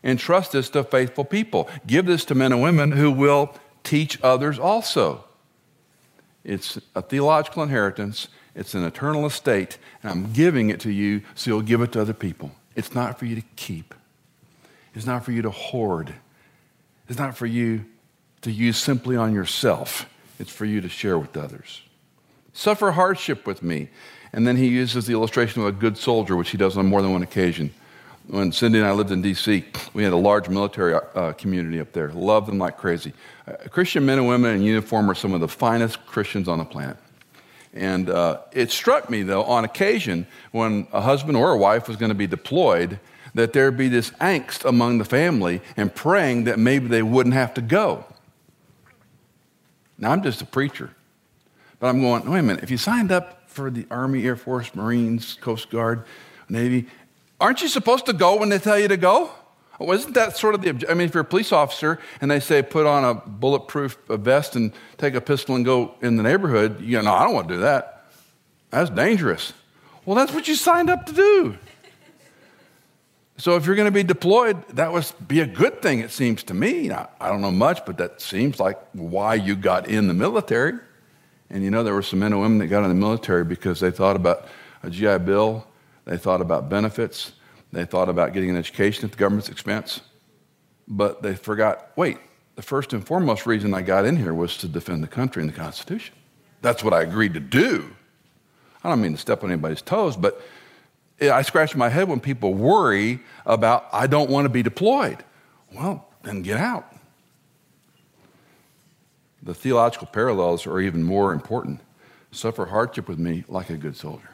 [0.02, 1.70] and trust this to faithful people.
[1.86, 5.24] Give this to men and women who will teach others also.
[6.42, 11.50] It's a theological inheritance, it's an eternal estate, and I'm giving it to you so
[11.50, 12.50] you'll give it to other people.
[12.74, 13.94] It's not for you to keep,
[14.94, 16.12] it's not for you to hoard,
[17.08, 17.84] it's not for you
[18.42, 20.06] to use simply on yourself.
[20.38, 21.82] It's for you to share with others.
[22.52, 23.88] Suffer hardship with me.
[24.32, 27.02] And then he uses the illustration of a good soldier, which he does on more
[27.02, 27.72] than one occasion.
[28.26, 31.92] When Cindy and I lived in D.C., we had a large military uh, community up
[31.92, 32.10] there.
[32.10, 33.12] Loved them like crazy.
[33.46, 36.64] Uh, Christian men and women in uniform are some of the finest Christians on the
[36.64, 36.96] planet.
[37.72, 41.96] And uh, it struck me, though, on occasion when a husband or a wife was
[41.96, 42.98] going to be deployed,
[43.34, 47.54] that there'd be this angst among the family and praying that maybe they wouldn't have
[47.54, 48.04] to go.
[49.98, 50.90] Now, I'm just a preacher,
[51.78, 54.74] but I'm going, wait a minute, if you signed up for the Army, Air Force,
[54.74, 56.04] Marines, Coast Guard,
[56.48, 56.86] Navy,
[57.40, 59.30] aren't you supposed to go when they tell you to go?
[59.78, 62.62] Wasn't that sort of the, I mean, if you're a police officer and they say
[62.62, 66.96] put on a bulletproof vest and take a pistol and go in the neighborhood, you
[66.96, 68.06] know, no, I don't want to do that.
[68.70, 69.52] That's dangerous.
[70.06, 71.58] Well, that's what you signed up to do.
[73.38, 76.42] So if you're going to be deployed, that would be a good thing, it seems
[76.44, 76.88] to me.
[76.88, 80.78] Now, I don't know much, but that seems like why you got in the military.
[81.50, 83.78] And you know, there were some men and women that got in the military because
[83.80, 84.46] they thought about
[84.82, 85.66] a GI Bill,
[86.06, 87.32] they thought about benefits,
[87.72, 90.00] they thought about getting an education at the government's expense.
[90.88, 92.18] But they forgot wait,
[92.54, 95.52] the first and foremost reason I got in here was to defend the country and
[95.52, 96.14] the Constitution.
[96.62, 97.94] That's what I agreed to do.
[98.82, 100.40] I don't mean to step on anybody's toes, but
[101.20, 105.24] I scratch my head when people worry about, I don't want to be deployed.
[105.74, 106.92] Well, then get out.
[109.42, 111.80] The theological parallels are even more important.
[112.32, 114.30] Suffer hardship with me like a good soldier.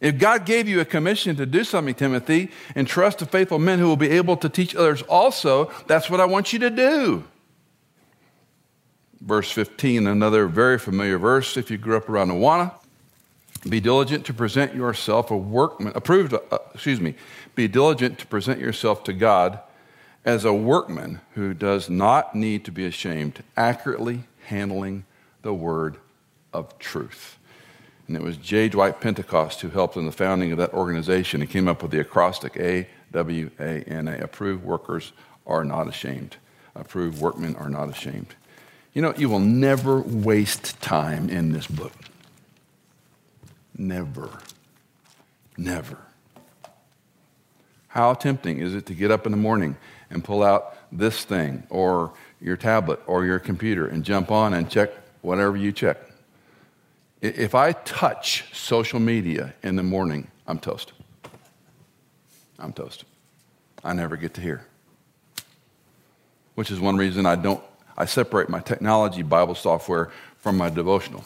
[0.00, 3.78] If God gave you a commission to do something, Timothy, and trust the faithful men
[3.78, 7.24] who will be able to teach others also, that's what I want you to do.
[9.20, 12.72] Verse 15, another very familiar verse if you grew up around Awana.
[13.68, 17.14] Be diligent to present yourself a workman, approved, uh, excuse me,
[17.54, 19.60] be diligent to present yourself to God
[20.24, 25.04] as a workman who does not need to be ashamed, accurately handling
[25.42, 25.96] the word
[26.52, 27.38] of truth.
[28.08, 28.68] And it was J.
[28.68, 31.40] Dwight Pentecost who helped in the founding of that organization.
[31.40, 34.18] He came up with the acrostic A W A N A.
[34.18, 35.12] Approved workers
[35.46, 36.36] are not ashamed.
[36.74, 38.34] Approved workmen are not ashamed.
[38.92, 41.92] You know, you will never waste time in this book.
[43.82, 44.30] Never.
[45.56, 45.98] Never.
[47.88, 49.76] How tempting is it to get up in the morning
[50.08, 54.70] and pull out this thing or your tablet or your computer and jump on and
[54.70, 54.90] check
[55.22, 55.98] whatever you check?
[57.20, 60.92] If I touch social media in the morning, I'm toast.
[62.60, 63.04] I'm toast.
[63.82, 64.64] I never get to hear.
[66.54, 67.62] Which is one reason I don't
[67.98, 71.24] I separate my technology Bible software from my devotional.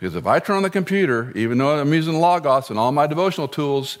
[0.00, 3.06] Because if I turn on the computer, even though I'm using Logos and all my
[3.06, 3.98] devotional tools,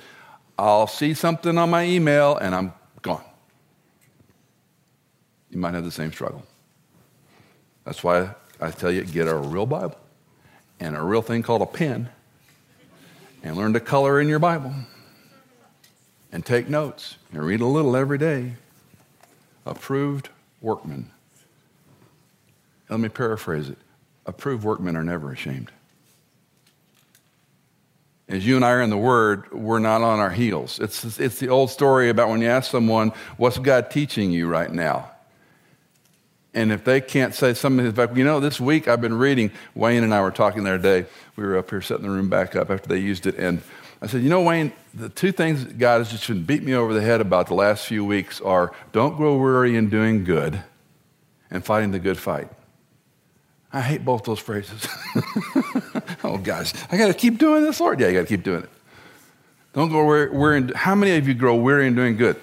[0.58, 3.22] I'll see something on my email and I'm gone.
[5.50, 6.42] You might have the same struggle.
[7.84, 9.98] That's why I tell you get a real Bible
[10.80, 12.08] and a real thing called a pen
[13.42, 14.72] and learn to color in your Bible
[16.32, 18.54] and take notes and read a little every day.
[19.66, 20.30] Approved
[20.62, 21.10] workmen.
[22.88, 23.78] Let me paraphrase it.
[24.24, 25.70] Approved workmen are never ashamed
[28.30, 30.78] as you and I are in the Word, we're not on our heels.
[30.78, 34.70] It's, it's the old story about when you ask someone, What's God teaching you right
[34.70, 35.10] now?
[36.54, 39.52] And if they can't say something in fact, you know, this week I've been reading,
[39.74, 41.08] Wayne and I were talking the other day.
[41.36, 43.36] We were up here setting the room back up after they used it.
[43.36, 43.62] And
[44.02, 46.94] I said, You know, Wayne, the two things God has just been beating me over
[46.94, 50.62] the head about the last few weeks are don't grow weary in doing good
[51.50, 52.48] and fighting the good fight.
[53.72, 54.86] I hate both those phrases.
[56.24, 58.00] oh, gosh, I got to keep doing this, Lord.
[58.00, 58.70] Yeah, you got to keep doing it.
[59.72, 60.30] Don't go weary.
[60.30, 62.36] weary how many of you grow weary in doing good?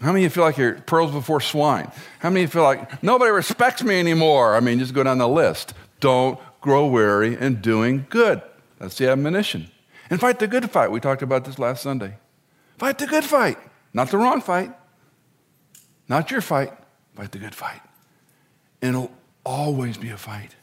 [0.00, 1.90] How many of you feel like you're pearls before swine?
[2.20, 4.54] How many of you feel like nobody respects me anymore?
[4.54, 5.74] I mean, just go down the list.
[6.00, 8.42] Don't grow weary in doing good.
[8.78, 9.70] That's the admonition.
[10.10, 10.90] And fight the good fight.
[10.90, 12.14] We talked about this last Sunday.
[12.78, 13.58] Fight the good fight,
[13.92, 14.72] not the wrong fight.
[16.08, 16.72] Not your fight.
[17.14, 17.80] Fight the good fight.
[18.80, 19.08] And
[19.44, 20.54] always be a fight.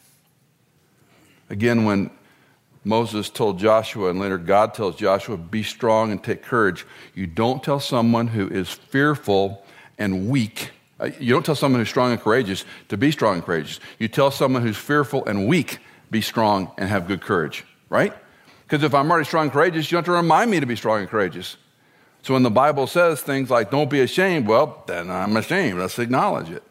[1.49, 2.11] Again, when
[2.83, 7.63] Moses told Joshua, and later God tells Joshua, be strong and take courage, you don't
[7.63, 9.63] tell someone who is fearful
[9.97, 10.71] and weak.
[10.99, 13.79] Uh, you don't tell someone who's strong and courageous to be strong and courageous.
[13.97, 15.79] You tell someone who's fearful and weak,
[16.11, 18.13] be strong and have good courage, right?
[18.63, 20.75] Because if I'm already strong and courageous, you don't have to remind me to be
[20.75, 21.57] strong and courageous.
[22.21, 25.79] So when the Bible says things like, don't be ashamed, well, then I'm ashamed.
[25.79, 26.63] Let's acknowledge it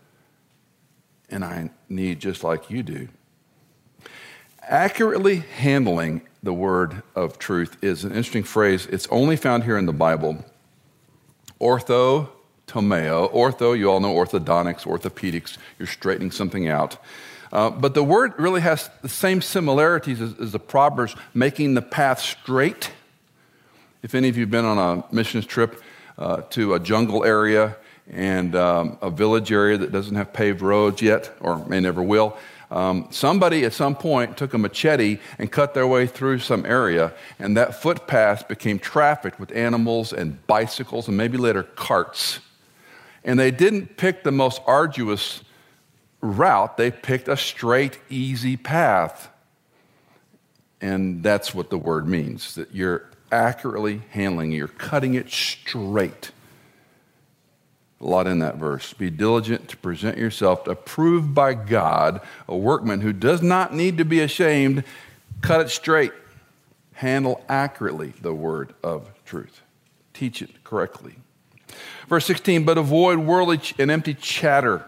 [1.31, 3.09] and I need just like you do.
[4.63, 8.87] Accurately handling the word of truth is an interesting phrase.
[8.87, 10.45] It's only found here in the Bible.
[11.61, 12.29] Ortho
[12.67, 13.33] tomeo.
[13.33, 15.57] Ortho, you all know orthodontics, orthopedics.
[15.79, 16.99] You're straightening something out.
[17.51, 21.83] Uh, but the word really has the same similarities as, as, the Proverbs, making the
[21.83, 22.93] path straight.
[24.03, 25.83] If any of you have been on a missions trip
[26.19, 27.77] uh, to a jungle area
[28.11, 32.37] and um, a village area that doesn't have paved roads yet, or may never will.
[32.71, 37.15] Um, somebody at some point took a machete and cut their way through some area,
[37.39, 42.41] and that footpath became trafficked with animals and bicycles and maybe later carts.
[43.25, 45.43] And they didn't pick the most arduous
[46.21, 49.31] route, they picked a straight, easy path.
[50.81, 56.33] And that's what the word means that you're accurately handling, you're cutting it straight.
[58.01, 58.93] A lot in that verse.
[58.93, 64.05] Be diligent to present yourself approved by God, a workman who does not need to
[64.05, 64.85] be ashamed.
[65.41, 66.13] Cut it straight.
[66.93, 69.63] Handle accurately the word of truth.
[70.15, 71.17] Teach it correctly.
[72.09, 74.85] Verse 16, but avoid worldly and empty chatter,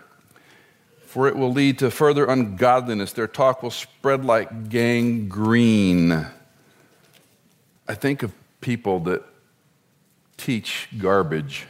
[1.05, 3.13] for it will lead to further ungodliness.
[3.13, 6.27] Their talk will spread like gangrene.
[7.87, 9.25] I think of people that
[10.37, 11.67] teach garbage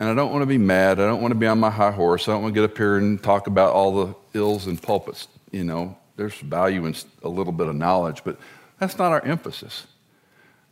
[0.00, 0.98] and I don't want to be mad.
[0.98, 2.26] I don't want to be on my high horse.
[2.26, 5.28] I don't want to get up here and talk about all the ills and pulpits.
[5.52, 8.38] You know, there's value in a little bit of knowledge, but
[8.80, 9.86] That's not our emphasis.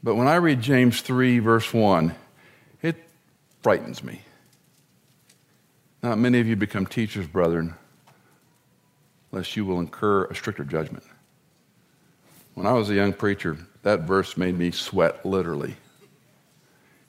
[0.03, 2.14] But when I read James 3, verse 1,
[2.83, 2.97] it
[3.62, 4.22] frightens me.
[6.03, 7.74] Not many of you become teachers, brethren,
[9.31, 11.05] lest you will incur a stricter judgment.
[12.55, 15.76] When I was a young preacher, that verse made me sweat literally.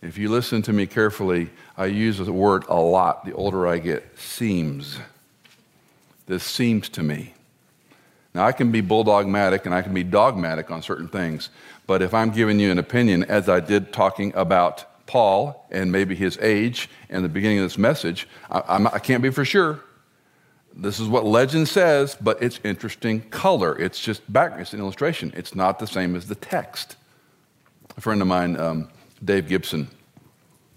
[0.02, 3.80] If you listen to me carefully, I use the word a lot the older I
[3.80, 4.98] get seems.
[6.26, 7.34] This seems to me.
[8.34, 11.50] Now, I can be bulldogmatic and I can be dogmatic on certain things,
[11.88, 16.16] but if I'm giving you an opinion, as I did talking about Paul and maybe
[16.16, 19.82] his age and the beginning of this message, I, I can't be for sure.
[20.76, 23.78] This is what legend says, but it's interesting color.
[23.78, 25.34] It's just background, it's an illustration.
[25.36, 26.96] It's not the same as the text.
[27.98, 28.90] A friend of mine, um,
[29.24, 29.90] Dave Gibson,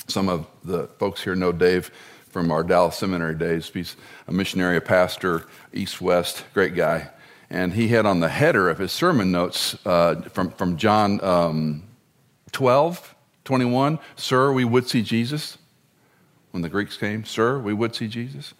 [0.08, 1.90] some of the folks here know Dave
[2.30, 3.70] from our Dallas Seminary days.
[3.72, 7.10] He's a missionary, a pastor, east west, great guy.
[7.50, 11.82] And he had on the header of his sermon notes uh, from, from John um,
[12.52, 13.14] 12,
[13.44, 15.58] 21, Sir, we would see Jesus.
[16.52, 18.54] When the Greeks came, Sir, we would see Jesus.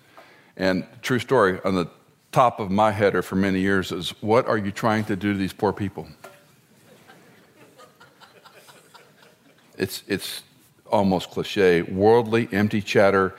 [0.56, 1.88] And true story, on the
[2.30, 5.38] top of my header for many years is, What are you trying to do to
[5.38, 6.08] these poor people?
[9.78, 10.42] It's, it's
[10.90, 13.34] almost cliche worldly, empty chatter,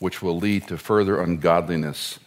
[0.00, 2.18] which will lead to further ungodliness.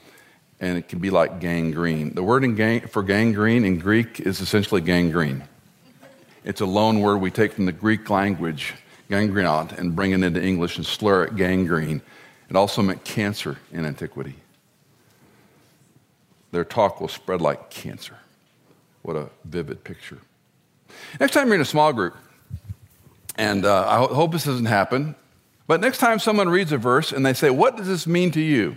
[0.59, 2.13] And it can be like gangrene.
[2.13, 5.43] The word gang, for gangrene in Greek is essentially gangrene.
[6.43, 8.73] It's a loan word we take from the Greek language,
[9.09, 12.01] gangrenot, and bring it into English and slur it gangrene.
[12.49, 14.35] It also meant cancer in antiquity.
[16.51, 18.17] Their talk will spread like cancer.
[19.03, 20.17] What a vivid picture.
[21.19, 22.15] Next time you're in a small group,
[23.39, 25.15] and uh, I hope this doesn't happen,
[25.65, 28.41] but next time someone reads a verse and they say, What does this mean to
[28.41, 28.75] you?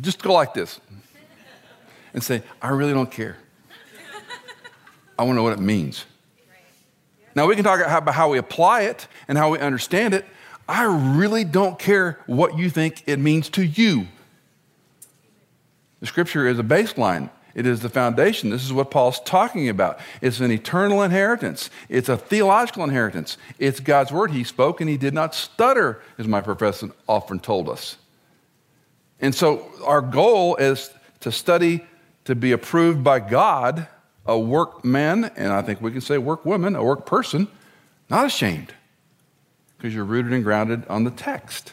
[0.00, 0.80] Just go like this
[2.14, 3.36] and say, I really don't care.
[5.18, 6.06] I want to know what it means.
[7.34, 10.24] Now, we can talk about how we apply it and how we understand it.
[10.66, 14.08] I really don't care what you think it means to you.
[16.00, 17.28] The scripture is a baseline.
[17.54, 18.50] It is the foundation.
[18.50, 20.00] This is what Paul's talking about.
[20.20, 21.70] It's an eternal inheritance.
[21.88, 23.36] It's a theological inheritance.
[23.58, 24.30] It's God's word.
[24.30, 27.96] He spoke and he did not stutter, as my professor often told us.
[29.20, 30.90] And so our goal is
[31.20, 31.84] to study
[32.24, 33.86] to be approved by God,
[34.26, 37.48] a workman, and I think we can say workwoman, a work person,
[38.08, 38.72] not ashamed,
[39.76, 41.72] because you're rooted and grounded on the text.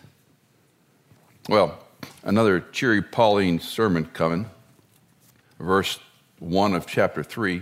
[1.48, 1.80] Well,
[2.24, 4.50] another cheery Pauline sermon coming
[5.60, 6.00] verse
[6.40, 7.62] 1 of chapter 3.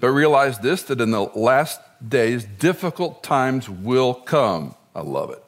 [0.00, 4.74] But realize this that in the last days, difficult times will come.
[4.94, 5.42] I love it.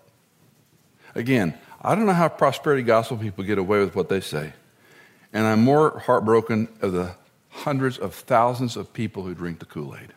[1.14, 4.52] Again, I don't know how prosperity gospel people get away with what they say.
[5.32, 7.14] And I'm more heartbroken of the
[7.50, 10.12] hundreds of thousands of people who drink the Kool Aid.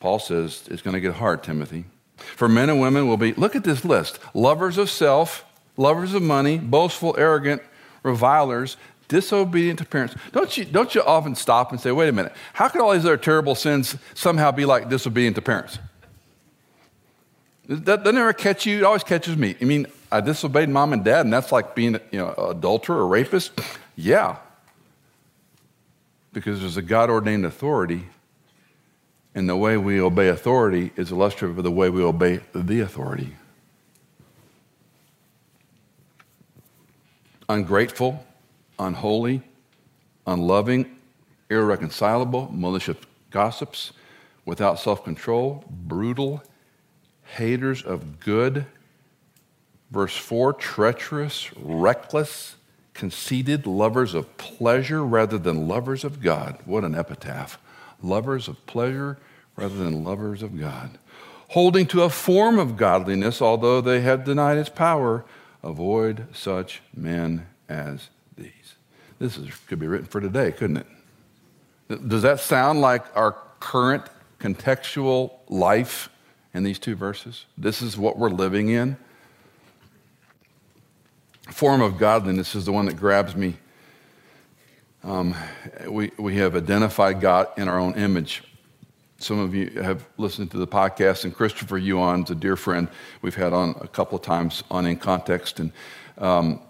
[0.00, 1.84] Paul says it's going to get hard, Timothy.
[2.16, 5.44] For men and women will be, look at this list lovers of self,
[5.76, 7.62] lovers of money, boastful, arrogant,
[8.08, 8.76] revilers,
[9.08, 10.14] disobedient to parents.
[10.32, 13.04] Don't you, don't you often stop and say, wait a minute, how can all these
[13.04, 15.78] other terrible sins somehow be like disobedient to parents?
[17.68, 18.78] That, that never catch you.
[18.78, 19.54] It always catches me.
[19.60, 22.96] I mean, I disobeyed mom and dad, and that's like being you know, an adulterer
[22.96, 23.52] or rapist?
[23.94, 24.36] Yeah.
[26.32, 28.06] Because there's a God ordained authority,
[29.34, 33.36] and the way we obey authority is illustrative of the way we obey the authority.
[37.48, 38.24] Ungrateful,
[38.78, 39.42] unholy,
[40.26, 40.96] unloving,
[41.50, 42.96] irreconcilable, malicious
[43.30, 43.92] gossips,
[44.44, 46.42] without self control, brutal,
[47.36, 48.66] haters of good.
[49.90, 52.56] Verse 4 treacherous, reckless,
[52.92, 56.58] conceited, lovers of pleasure rather than lovers of God.
[56.66, 57.58] What an epitaph.
[58.02, 59.18] Lovers of pleasure
[59.56, 60.98] rather than lovers of God.
[61.50, 65.24] Holding to a form of godliness, although they have denied its power
[65.62, 68.76] Avoid such men as these.
[69.18, 72.08] This is, could be written for today, couldn't it?
[72.08, 74.04] Does that sound like our current
[74.38, 76.08] contextual life
[76.54, 77.46] in these two verses?
[77.56, 78.96] This is what we're living in.
[81.50, 83.56] Form of godliness is the one that grabs me.
[85.02, 85.34] Um,
[85.88, 88.42] we, we have identified God in our own image.
[89.20, 92.88] Some of you have listened to the podcast, and Christopher Yuan's a dear friend
[93.20, 95.58] we've had on a couple of times on In Context.
[95.58, 95.72] And
[96.18, 96.60] um,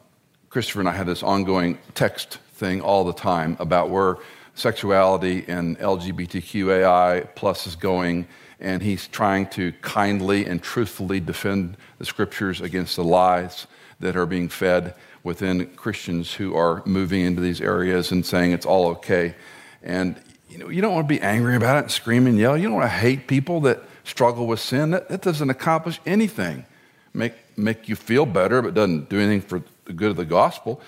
[0.48, 4.16] Christopher and I had this ongoing text thing all the time about where
[4.54, 8.26] sexuality and LGBTQAI plus is going,
[8.60, 13.66] and he's trying to kindly and truthfully defend the scriptures against the lies
[14.00, 18.64] that are being fed within Christians who are moving into these areas and saying it's
[18.64, 19.34] all okay.
[19.82, 20.18] And
[20.48, 22.56] you know, you don't want to be angry about it and scream and yell.
[22.56, 24.90] You don't want to hate people that struggle with sin.
[24.92, 26.64] That, that doesn't accomplish anything.
[27.12, 30.80] Make, make you feel better, but doesn't do anything for the good of the gospel.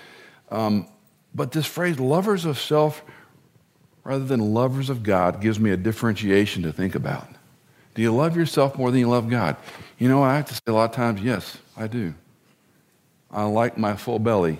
[0.49, 0.87] Um,
[1.33, 3.03] but this phrase, lovers of self
[4.03, 7.27] rather than lovers of God, gives me a differentiation to think about.
[7.93, 9.57] Do you love yourself more than you love God?
[9.99, 12.15] You know, I have to say a lot of times, yes, I do.
[13.29, 14.59] I like my full belly.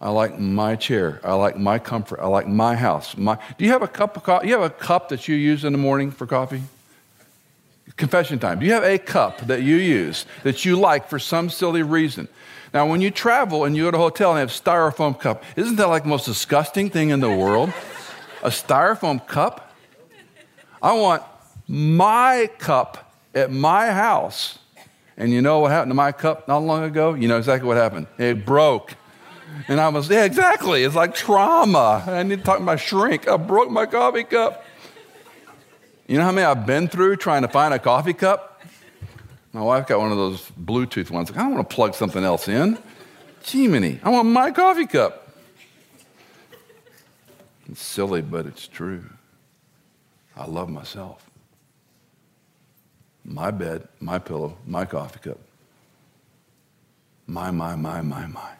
[0.00, 1.20] I like my chair.
[1.24, 2.20] I like my comfort.
[2.20, 3.16] I like my house.
[3.16, 4.48] My, do you have a cup of coffee?
[4.48, 6.62] You have a cup that you use in the morning for coffee?
[7.96, 8.58] Confession time.
[8.58, 12.28] Do you have a cup that you use that you like for some silly reason?
[12.72, 15.76] Now, when you travel and you go to a hotel and have styrofoam cup, isn't
[15.76, 17.72] that like the most disgusting thing in the world?
[18.44, 19.72] a styrofoam cup?
[20.82, 21.22] I want
[21.66, 24.58] my cup at my house.
[25.16, 27.14] And you know what happened to my cup not long ago?
[27.14, 28.06] You know exactly what happened.
[28.18, 28.94] It broke.
[29.68, 30.84] And I was, yeah, exactly.
[30.84, 32.04] It's like trauma.
[32.06, 33.28] I need to talk about shrink.
[33.28, 34.64] I broke my coffee cup.
[36.06, 38.60] You know how many I've been through trying to find a coffee cup?
[39.52, 41.30] My wife got one of those Bluetooth ones.
[41.30, 42.76] I don't want to plug something else in.
[43.42, 45.28] Jiminy, I want my coffee cup.
[47.70, 49.04] It's silly, but it's true.
[50.36, 51.30] I love myself.
[53.24, 55.38] My bed, my pillow, my coffee cup.
[57.26, 58.50] My, my, my, my, my.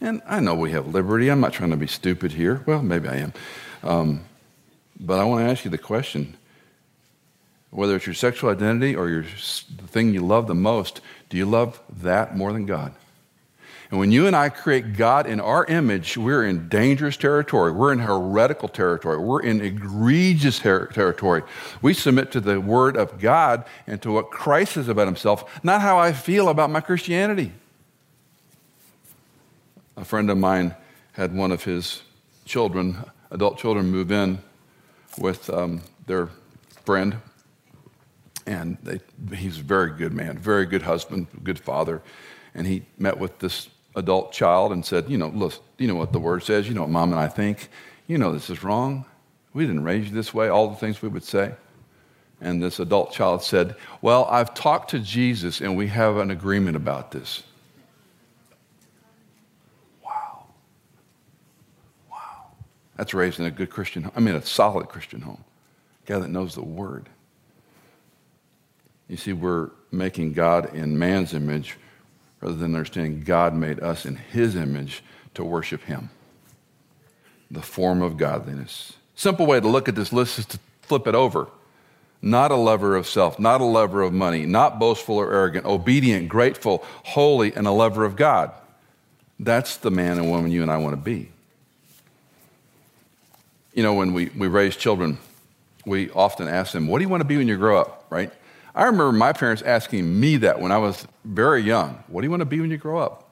[0.00, 1.28] And I know we have liberty.
[1.28, 2.62] I'm not trying to be stupid here.
[2.66, 3.32] Well, maybe I am.
[3.82, 4.20] Um,
[4.98, 6.36] but I want to ask you the question
[7.70, 11.44] whether it's your sexual identity or your, the thing you love the most, do you
[11.44, 12.94] love that more than God?
[13.90, 17.72] And when you and I create God in our image, we're in dangerous territory.
[17.72, 19.18] We're in heretical territory.
[19.18, 21.42] We're in egregious ter- territory.
[21.80, 25.80] We submit to the Word of God and to what Christ says about Himself, not
[25.80, 27.52] how I feel about my Christianity.
[29.98, 30.76] A friend of mine
[31.14, 32.02] had one of his
[32.44, 32.96] children,
[33.32, 34.38] adult children, move in
[35.18, 36.28] with um, their
[36.84, 37.16] friend.
[38.46, 39.00] And they,
[39.34, 42.00] he's a very good man, very good husband, good father.
[42.54, 46.12] And he met with this adult child and said, You know, look, you know what
[46.12, 47.68] the word says, you know what mom and I think.
[48.06, 49.04] You know this is wrong.
[49.52, 51.54] We didn't raise you this way, all the things we would say.
[52.40, 56.76] And this adult child said, Well, I've talked to Jesus and we have an agreement
[56.76, 57.42] about this.
[62.98, 65.42] That's raised in a good Christian I mean, a solid Christian home.
[66.04, 67.08] A guy that knows the word.
[69.08, 71.76] You see, we're making God in man's image
[72.40, 75.02] rather than understanding God made us in his image
[75.34, 76.10] to worship him.
[77.50, 78.94] The form of godliness.
[79.14, 81.48] Simple way to look at this list is to flip it over.
[82.20, 86.28] Not a lover of self, not a lover of money, not boastful or arrogant, obedient,
[86.28, 88.50] grateful, holy, and a lover of God.
[89.38, 91.30] That's the man and woman you and I want to be.
[93.78, 95.18] You know, when we, we raise children,
[95.86, 98.32] we often ask them, What do you want to be when you grow up, right?
[98.74, 102.02] I remember my parents asking me that when I was very young.
[102.08, 103.27] What do you want to be when you grow up?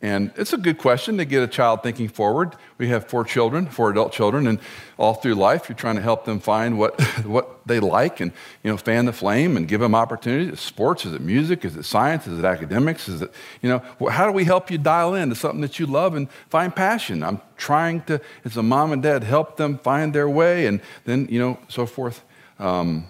[0.00, 2.54] And it's a good question to get a child thinking forward.
[2.78, 4.60] We have four children, four adult children, and
[4.96, 8.30] all through life, you're trying to help them find what, what they like and,
[8.62, 10.52] you know, fan the flame and give them opportunities.
[10.52, 11.04] Is it sports?
[11.04, 11.64] Is it music?
[11.64, 12.28] Is it science?
[12.28, 13.08] Is it academics?
[13.08, 15.86] Is it, you know, how do we help you dial in to something that you
[15.86, 17.24] love and find passion?
[17.24, 21.26] I'm trying to, as a mom and dad, help them find their way and then,
[21.28, 22.22] you know, so forth.
[22.60, 23.08] Um,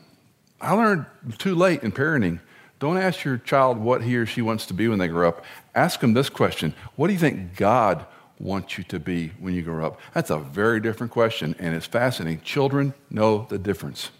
[0.58, 1.04] I learned
[1.36, 2.40] too late in parenting.
[2.78, 5.44] Don't ask your child what he or she wants to be when they grow up.
[5.74, 8.06] Ask them this question What do you think God
[8.38, 10.00] wants you to be when you grow up?
[10.14, 12.40] That's a very different question, and it's fascinating.
[12.42, 14.10] Children know the difference.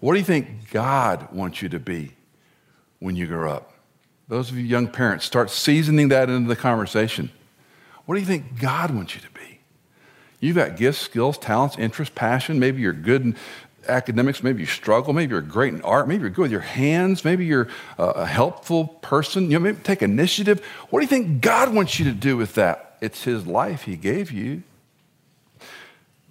[0.00, 2.12] What do you think God wants you to be
[2.98, 3.72] when you grow up?
[4.28, 7.30] Those of you young parents, start seasoning that into the conversation.
[8.04, 9.60] What do you think God wants you to be?
[10.40, 12.60] You've got gifts, skills, talents, interests, passion.
[12.60, 13.34] Maybe you're good
[13.86, 17.24] academics, maybe you struggle, maybe you're great in art, maybe you're good with your hands,
[17.24, 17.68] maybe you're
[17.98, 20.64] uh, a helpful person, you know, maybe take initiative.
[20.90, 22.96] What do you think God wants you to do with that?
[23.00, 24.62] It's His life He gave you.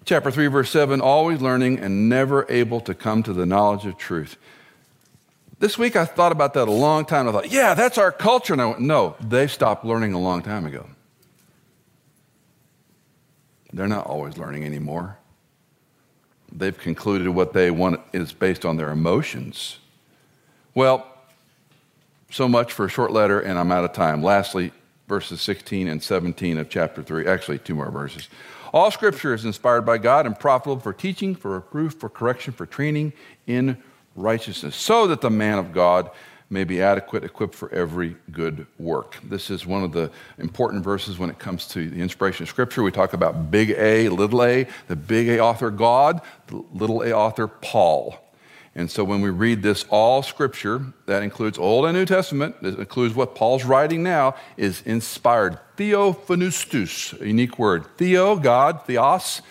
[0.05, 3.97] Chapter 3, verse 7 always learning and never able to come to the knowledge of
[3.97, 4.37] truth.
[5.59, 7.27] This week I thought about that a long time.
[7.27, 8.53] I thought, yeah, that's our culture.
[8.53, 10.87] And I went, no, they stopped learning a long time ago.
[13.73, 15.17] They're not always learning anymore
[16.51, 19.79] they've concluded what they want is based on their emotions.
[20.73, 21.05] Well,
[22.29, 24.21] so much for a short letter, and I'm out of time.
[24.21, 24.71] Lastly,
[25.07, 27.25] verses 16 and 17 of chapter 3.
[27.27, 28.27] Actually, two more verses.
[28.73, 32.65] All scripture is inspired by God and profitable for teaching, for reproof, for correction, for
[32.65, 33.13] training
[33.47, 33.77] in
[34.15, 36.11] righteousness, so that the man of God
[36.49, 39.17] may be adequate, equipped for every good work.
[39.23, 42.83] This is one of the important verses when it comes to the inspiration of Scripture.
[42.83, 47.11] We talk about big A, little a, the big A author God, the little a
[47.11, 48.17] author Paul.
[48.75, 52.77] And so when we read this, all Scripture, that includes Old and New Testament, that
[52.77, 55.57] includes what Paul's writing now, is inspired.
[55.77, 57.85] Theopneustos, a unique word.
[57.97, 59.41] Theo, God, theos,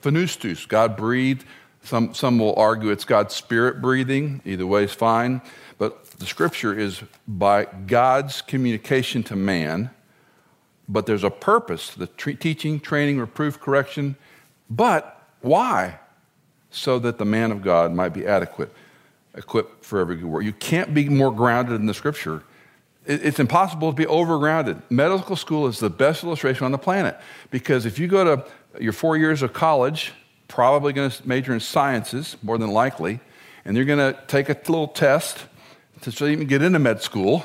[0.00, 1.44] pneustos, God breathed.
[1.82, 4.40] Some, some will argue it's God's spirit breathing.
[4.44, 5.40] Either way is fine.
[5.78, 9.90] But the scripture is by God's communication to man,
[10.88, 14.16] but there's a purpose the teaching, training, reproof, correction.
[14.70, 15.98] But why?
[16.70, 18.72] So that the man of God might be adequate,
[19.34, 20.44] equipped for every good work.
[20.44, 22.42] You can't be more grounded in the scripture.
[23.04, 24.82] It's impossible to be overgrounded.
[24.90, 27.16] Medical school is the best illustration on the planet
[27.50, 30.12] because if you go to your four years of college,
[30.48, 33.20] probably going to major in sciences, more than likely,
[33.64, 35.46] and you're going to take a little test
[36.02, 37.44] to you get into med school.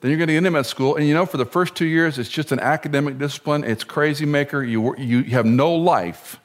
[0.00, 1.86] Then you're going to get into med school, and you know, for the first two
[1.86, 3.64] years, it's just an academic discipline.
[3.64, 4.62] It's crazy maker.
[4.62, 6.38] You, you have no life.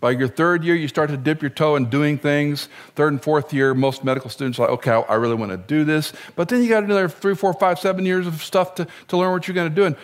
[0.00, 2.68] By your third year, you start to dip your toe in doing things.
[2.94, 5.84] Third and fourth year, most medical students are like, okay, I really want to do
[5.84, 6.12] this.
[6.36, 9.32] But then you got another three, four, five, seven years of stuff to, to learn
[9.32, 9.84] what you're going to do.
[9.84, 9.96] And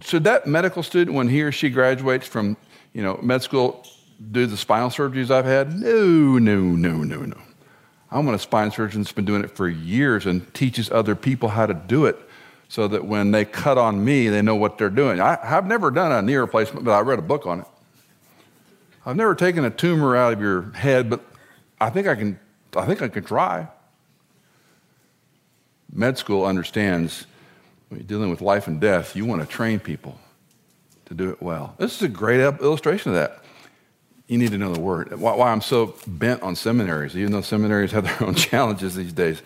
[0.00, 2.56] should that medical student, when he or she graduates from
[2.92, 3.84] you know, med school,
[4.30, 5.80] do the spinal surgeries I've had?
[5.80, 7.43] No, no, no, no, no.
[8.10, 11.48] I want a spine surgeon that's been doing it for years and teaches other people
[11.48, 12.16] how to do it
[12.68, 15.20] so that when they cut on me, they know what they're doing.
[15.20, 17.66] I, have never done a knee replacement, but I read a book on it.
[19.06, 21.24] I've never taken a tumor out of your head, but
[21.80, 22.38] I think I can,
[22.74, 23.68] I think I can try.
[25.92, 27.26] Med school understands
[27.88, 30.18] when you're dealing with life and death, you want to train people
[31.04, 31.74] to do it well.
[31.78, 33.43] This is a great illustration of that
[34.26, 35.18] you need to know the word.
[35.18, 39.42] Why I'm so bent on seminaries, even though seminaries have their own challenges these days.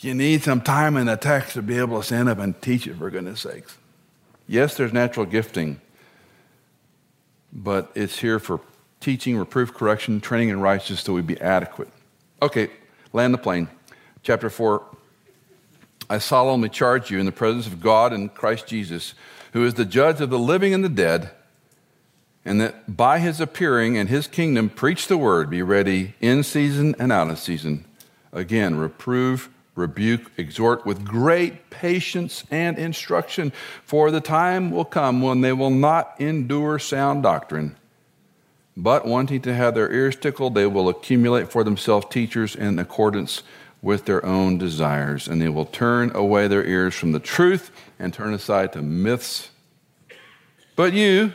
[0.00, 2.86] You need some time in the text to be able to stand up and teach
[2.86, 3.78] it, for goodness sakes.
[4.48, 5.80] Yes, there's natural gifting,
[7.52, 8.60] but it's here for
[9.00, 11.88] teaching, reproof, correction, training in righteousness so we be adequate.
[12.40, 12.68] Okay,
[13.12, 13.68] land the plane.
[14.22, 14.84] Chapter 4.
[16.10, 19.14] I solemnly charge you in the presence of God and Christ Jesus,
[19.52, 21.30] who is the judge of the living and the dead
[22.44, 26.94] and that by his appearing and his kingdom, preach the word, be ready in season
[26.98, 27.84] and out of season.
[28.32, 33.52] Again, reprove, rebuke, exhort with great patience and instruction,
[33.84, 37.76] for the time will come when they will not endure sound doctrine.
[38.76, 43.42] But wanting to have their ears tickled, they will accumulate for themselves teachers in accordance
[43.82, 48.14] with their own desires, and they will turn away their ears from the truth and
[48.14, 49.50] turn aside to myths.
[50.74, 51.32] But you,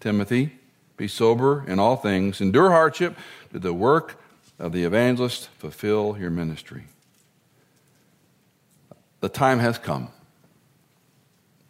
[0.00, 0.58] Timothy,
[0.96, 3.16] be sober in all things, endure hardship,
[3.52, 4.20] do the work
[4.58, 6.84] of the evangelist, fulfill your ministry.
[9.20, 10.08] The time has come.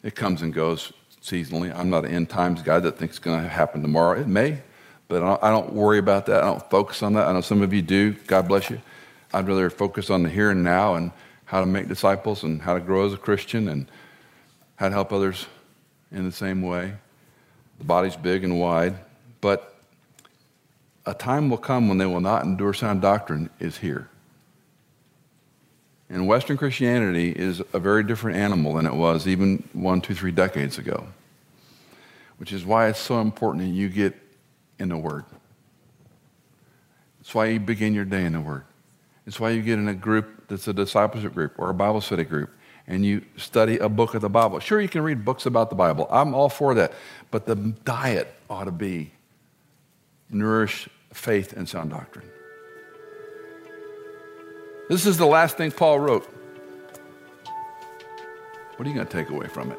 [0.02, 1.76] It comes and goes seasonally.
[1.76, 4.18] I'm not an end times guy that thinks it's going to happen tomorrow.
[4.18, 4.62] It may,
[5.08, 6.42] but I don't worry about that.
[6.42, 7.26] I don't focus on that.
[7.26, 8.12] I know some of you do.
[8.26, 8.80] God bless you.
[9.32, 11.12] I'd rather focus on the here and now and
[11.44, 13.90] how to make disciples and how to grow as a Christian and
[14.76, 15.46] how to help others
[16.10, 16.94] in the same way.
[17.80, 18.94] The body's big and wide,
[19.40, 19.74] but
[21.06, 24.10] a time will come when they will not endure sound doctrine is here.
[26.10, 30.30] And Western Christianity is a very different animal than it was even one, two, three
[30.30, 31.06] decades ago,
[32.36, 34.14] which is why it's so important that you get
[34.78, 35.24] in the Word.
[37.22, 38.64] It's why you begin your day in the Word.
[39.26, 42.24] It's why you get in a group that's a discipleship group or a Bible study
[42.24, 42.50] group
[42.86, 44.60] and you study a book of the Bible.
[44.60, 46.06] Sure, you can read books about the Bible.
[46.10, 46.92] I'm all for that.
[47.30, 49.12] But the diet ought to be
[50.28, 52.28] nourish faith and sound doctrine.
[54.88, 56.24] This is the last thing Paul wrote.
[58.76, 59.78] What are you going to take away from it?